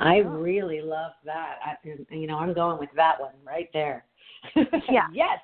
I 0.00 0.18
really 0.18 0.80
love 0.80 1.12
that. 1.24 1.58
I, 1.64 1.76
you 2.14 2.26
know, 2.26 2.38
I'm 2.38 2.54
going 2.54 2.78
with 2.78 2.90
that 2.94 3.20
one 3.20 3.34
right 3.44 3.68
there. 3.72 4.04
Yeah. 4.90 5.06
yes. 5.12 5.38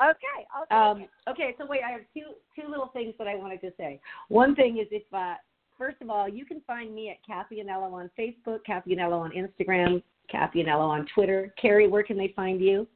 Okay. 0.00 0.46
Um, 0.70 1.08
okay, 1.28 1.54
so 1.58 1.66
wait, 1.66 1.80
I 1.84 1.90
have 1.90 2.02
two 2.14 2.34
two 2.54 2.68
little 2.68 2.88
things 2.88 3.14
that 3.18 3.26
I 3.26 3.34
wanted 3.34 3.60
to 3.62 3.72
say. 3.76 4.00
One 4.28 4.54
thing 4.54 4.78
is 4.78 4.86
if 4.90 5.02
uh, 5.12 5.34
first 5.76 5.96
of 6.00 6.10
all, 6.10 6.28
you 6.28 6.44
can 6.44 6.60
find 6.66 6.94
me 6.94 7.10
at 7.10 7.16
Cathy 7.26 7.62
Anello 7.62 7.92
on 7.92 8.10
Facebook, 8.18 8.64
Cathy 8.64 8.94
Anello 8.94 9.20
on 9.20 9.32
Instagram, 9.32 10.02
Cathy 10.30 10.62
Anello 10.62 10.88
on 10.88 11.06
Twitter. 11.14 11.52
Cari, 11.60 11.88
where 11.88 12.02
can 12.04 12.16
they 12.16 12.32
find 12.36 12.60
you? 12.60 12.86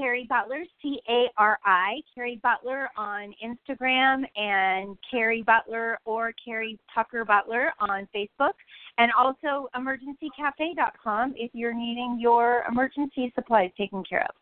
Cari 0.00 0.26
Butler, 0.30 0.64
C 0.80 0.98
A 1.10 1.26
R 1.36 1.58
I, 1.64 2.00
Cari 2.14 2.40
Butler 2.42 2.88
on 2.96 3.34
Instagram, 3.44 4.24
and 4.34 4.96
Cari 5.10 5.42
Butler 5.42 5.98
or 6.06 6.32
Cari 6.42 6.78
Tucker 6.94 7.24
Butler 7.24 7.72
on 7.80 8.08
Facebook, 8.14 8.54
and 8.96 9.12
also 9.18 9.68
emergencycafe.com 9.76 11.34
if 11.36 11.50
you're 11.52 11.74
needing 11.74 12.18
your 12.18 12.64
emergency 12.70 13.30
supplies 13.34 13.70
taken 13.76 14.02
care 14.08 14.22
of. 14.22 14.34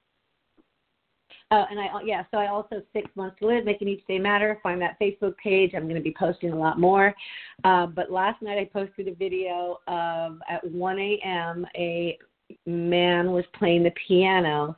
Uh, 1.50 1.64
and 1.70 1.80
I 1.80 1.88
yeah, 2.04 2.22
so 2.30 2.38
I 2.38 2.48
also 2.48 2.82
six 2.92 3.08
months 3.16 3.36
to 3.40 3.46
live, 3.46 3.64
making 3.64 3.88
each 3.88 4.06
day 4.06 4.18
matter. 4.18 4.60
Find 4.62 4.80
that 4.80 4.96
Facebook 5.00 5.36
page. 5.42 5.72
I'm 5.74 5.84
going 5.84 5.96
to 5.96 6.00
be 6.00 6.14
posting 6.16 6.52
a 6.52 6.56
lot 6.56 6.78
more. 6.78 7.12
Uh, 7.64 7.86
but 7.86 8.12
last 8.12 8.40
night 8.42 8.58
I 8.58 8.64
posted 8.66 9.08
a 9.08 9.14
video 9.14 9.78
of 9.88 10.38
at 10.48 10.64
1 10.70 10.98
a.m. 11.00 11.66
a 11.74 12.16
man 12.66 13.32
was 13.32 13.44
playing 13.58 13.82
the 13.82 13.92
piano 14.06 14.76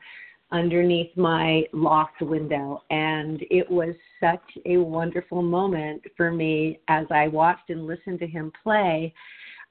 underneath 0.53 1.17
my 1.17 1.65
loft 1.73 2.21
window, 2.21 2.83
and 2.91 3.45
it 3.51 3.71
was 3.71 3.95
such 4.21 4.43
a 4.67 4.77
wonderful 4.77 5.43
moment 5.43 6.03
for 6.17 6.31
me 6.31 6.81
as 6.89 7.07
I 7.11 7.29
watched 7.29 7.71
and 7.71 7.87
listened 7.87 8.19
to 8.21 8.27
him 8.27 8.53
play. 8.63 9.15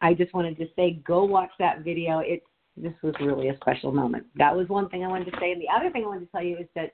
I 0.02 0.14
just 0.14 0.34
wanted 0.34 0.58
to 0.58 0.68
say, 0.76 1.02
go 1.06 1.26
watch 1.26 1.52
that 1.60 1.84
video. 1.84 2.20
It's 2.20 2.46
this 2.78 2.94
was 3.04 3.14
really 3.20 3.50
a 3.50 3.58
special 3.58 3.92
moment. 3.92 4.26
That 4.36 4.56
was 4.56 4.70
one 4.70 4.88
thing 4.90 5.04
I 5.04 5.10
wanted 5.10 5.32
to 5.32 5.38
say. 5.40 5.52
And 5.52 5.62
the 5.62 5.68
other 5.76 5.92
thing 5.92 6.04
I 6.06 6.08
wanted 6.08 6.26
to 6.28 6.32
tell 6.32 6.44
you 6.44 6.58
is 6.58 6.68
that 6.76 6.94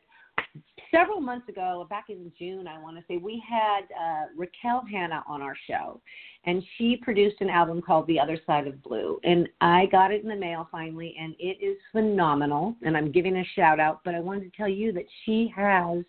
several 0.91 1.19
months 1.19 1.49
ago, 1.49 1.85
back 1.89 2.05
in 2.09 2.31
June, 2.37 2.67
I 2.67 2.81
want 2.81 2.97
to 2.97 3.03
say, 3.07 3.17
we 3.17 3.43
had 3.47 3.81
uh, 3.93 4.25
Raquel 4.35 4.83
Hanna 4.89 5.23
on 5.27 5.41
our 5.41 5.55
show. 5.67 6.01
And 6.45 6.63
she 6.77 6.97
produced 6.97 7.37
an 7.41 7.49
album 7.49 7.81
called 7.81 8.07
The 8.07 8.19
Other 8.19 8.37
Side 8.45 8.67
of 8.67 8.81
Blue. 8.83 9.19
And 9.23 9.49
I 9.61 9.87
got 9.91 10.11
it 10.11 10.23
in 10.23 10.29
the 10.29 10.35
mail 10.35 10.67
finally, 10.71 11.15
and 11.19 11.35
it 11.39 11.57
is 11.63 11.77
phenomenal. 11.91 12.75
And 12.83 12.95
I'm 12.95 13.11
giving 13.11 13.37
a 13.37 13.43
shout 13.55 13.79
out, 13.79 14.01
but 14.05 14.15
I 14.15 14.19
wanted 14.19 14.51
to 14.51 14.57
tell 14.57 14.69
you 14.69 14.91
that 14.93 15.05
she 15.23 15.51
has 15.55 16.03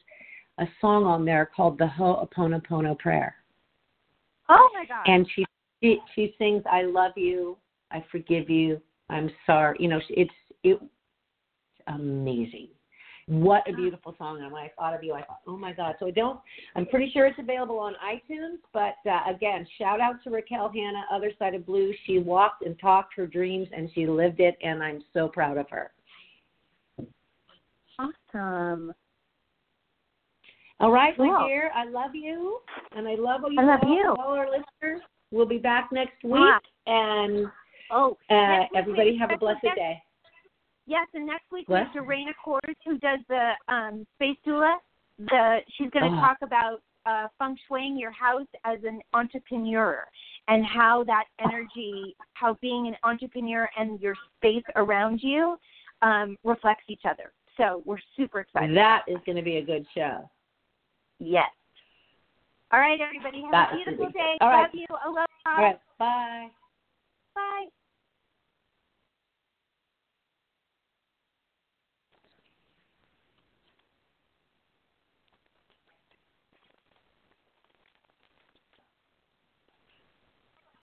a 0.58 0.66
song 0.80 1.04
on 1.04 1.24
there 1.24 1.50
called 1.54 1.78
the 1.78 1.86
Ho'oponopono 1.86 2.98
Prayer 2.98 3.36
Oh 4.48 4.70
my 4.72 4.84
God. 4.86 5.02
and 5.06 5.26
she 5.34 5.44
she, 5.82 5.98
she 6.14 6.34
sings 6.38 6.62
"I 6.70 6.82
love 6.82 7.12
you, 7.16 7.58
I 7.90 8.02
forgive 8.10 8.48
you, 8.48 8.80
I'm 9.10 9.30
sorry." 9.44 9.76
You 9.78 9.88
know, 9.88 10.00
it's 10.08 10.30
it's 10.62 10.82
amazing. 11.86 12.68
What 13.28 13.68
a 13.68 13.72
beautiful 13.72 14.14
song! 14.18 14.40
And 14.40 14.52
when 14.52 14.62
I 14.62 14.70
thought 14.78 14.94
of 14.94 15.02
you, 15.02 15.12
I 15.12 15.22
thought, 15.22 15.40
"Oh 15.48 15.56
my 15.56 15.72
God!" 15.72 15.96
So 15.98 16.06
I 16.06 16.12
don't. 16.12 16.38
I'm 16.76 16.86
pretty 16.86 17.10
sure 17.10 17.26
it's 17.26 17.38
available 17.40 17.76
on 17.78 17.94
iTunes. 17.94 18.58
But 18.72 18.94
uh, 19.10 19.22
again, 19.28 19.66
shout 19.78 20.00
out 20.00 20.22
to 20.22 20.30
Raquel 20.30 20.70
Hanna, 20.72 21.04
Other 21.12 21.32
Side 21.36 21.54
of 21.54 21.66
Blue. 21.66 21.92
She 22.06 22.18
walked 22.18 22.64
and 22.64 22.78
talked 22.78 23.14
her 23.16 23.26
dreams, 23.26 23.66
and 23.76 23.90
she 23.94 24.06
lived 24.06 24.38
it, 24.38 24.56
and 24.62 24.80
I'm 24.80 25.02
so 25.12 25.26
proud 25.26 25.56
of 25.56 25.68
her. 25.70 25.90
awesome. 27.98 28.94
All 30.78 30.92
right, 30.92 31.18
my 31.18 31.46
dear, 31.46 31.72
I 31.74 31.88
love 31.88 32.14
you, 32.14 32.60
and 32.94 33.08
I 33.08 33.14
love 33.14 33.42
all 33.42 33.50
you 33.50 33.60
I 33.60 33.64
love 33.64 33.80
all, 33.82 33.94
you. 33.94 34.14
all 34.20 34.34
our 34.34 34.46
listeners. 34.46 35.00
We'll 35.32 35.46
be 35.46 35.58
back 35.58 35.88
next 35.90 36.22
week, 36.22 36.52
and 36.86 37.46
Oh, 37.90 38.16
uh, 38.30 38.64
everybody 38.74 39.16
have 39.16 39.30
a 39.30 39.38
blessed 39.38 39.62
day. 39.74 40.02
Yes, 40.86 41.06
and 41.14 41.26
next 41.26 41.50
week 41.50 41.68
What? 41.68 41.80
we 41.80 41.84
have 41.84 41.92
Dorena 41.92 42.32
Kors, 42.44 42.76
who 42.84 42.98
does 42.98 43.18
the 43.28 43.52
um, 43.68 44.06
space 44.14 44.36
doula. 44.46 44.76
The 45.18 45.60
she's 45.76 45.90
going 45.90 46.10
to 46.12 46.18
Ah. 46.18 46.28
talk 46.28 46.38
about 46.42 46.82
uh, 47.06 47.28
feng 47.38 47.56
shuiing 47.68 47.98
your 47.98 48.10
house 48.10 48.46
as 48.64 48.78
an 48.84 49.00
entrepreneur 49.14 50.04
and 50.48 50.64
how 50.66 51.04
that 51.04 51.24
energy, 51.40 52.16
how 52.34 52.54
being 52.60 52.86
an 52.88 52.96
entrepreneur 53.04 53.68
and 53.78 54.00
your 54.00 54.14
space 54.36 54.64
around 54.76 55.20
you 55.22 55.58
um, 56.02 56.36
reflects 56.44 56.84
each 56.88 57.04
other. 57.04 57.32
So 57.56 57.82
we're 57.84 58.00
super 58.16 58.40
excited. 58.40 58.76
That 58.76 59.04
is 59.08 59.18
going 59.24 59.36
to 59.36 59.42
be 59.42 59.56
a 59.56 59.62
good 59.62 59.86
show. 59.94 60.28
Yes. 61.18 61.50
All 62.72 62.80
right, 62.80 63.00
everybody. 63.00 63.42
Have 63.42 63.52
That 63.52 63.72
a 63.72 63.76
beautiful 63.76 64.06
be 64.08 64.12
day. 64.12 64.36
All 64.40 64.48
right. 64.48 64.62
Love 64.62 64.70
you. 64.74 64.86
Aloha. 65.04 65.26
All 65.46 65.62
right. 65.62 65.80
Bye. 65.98 66.48
Bye. 67.34 67.66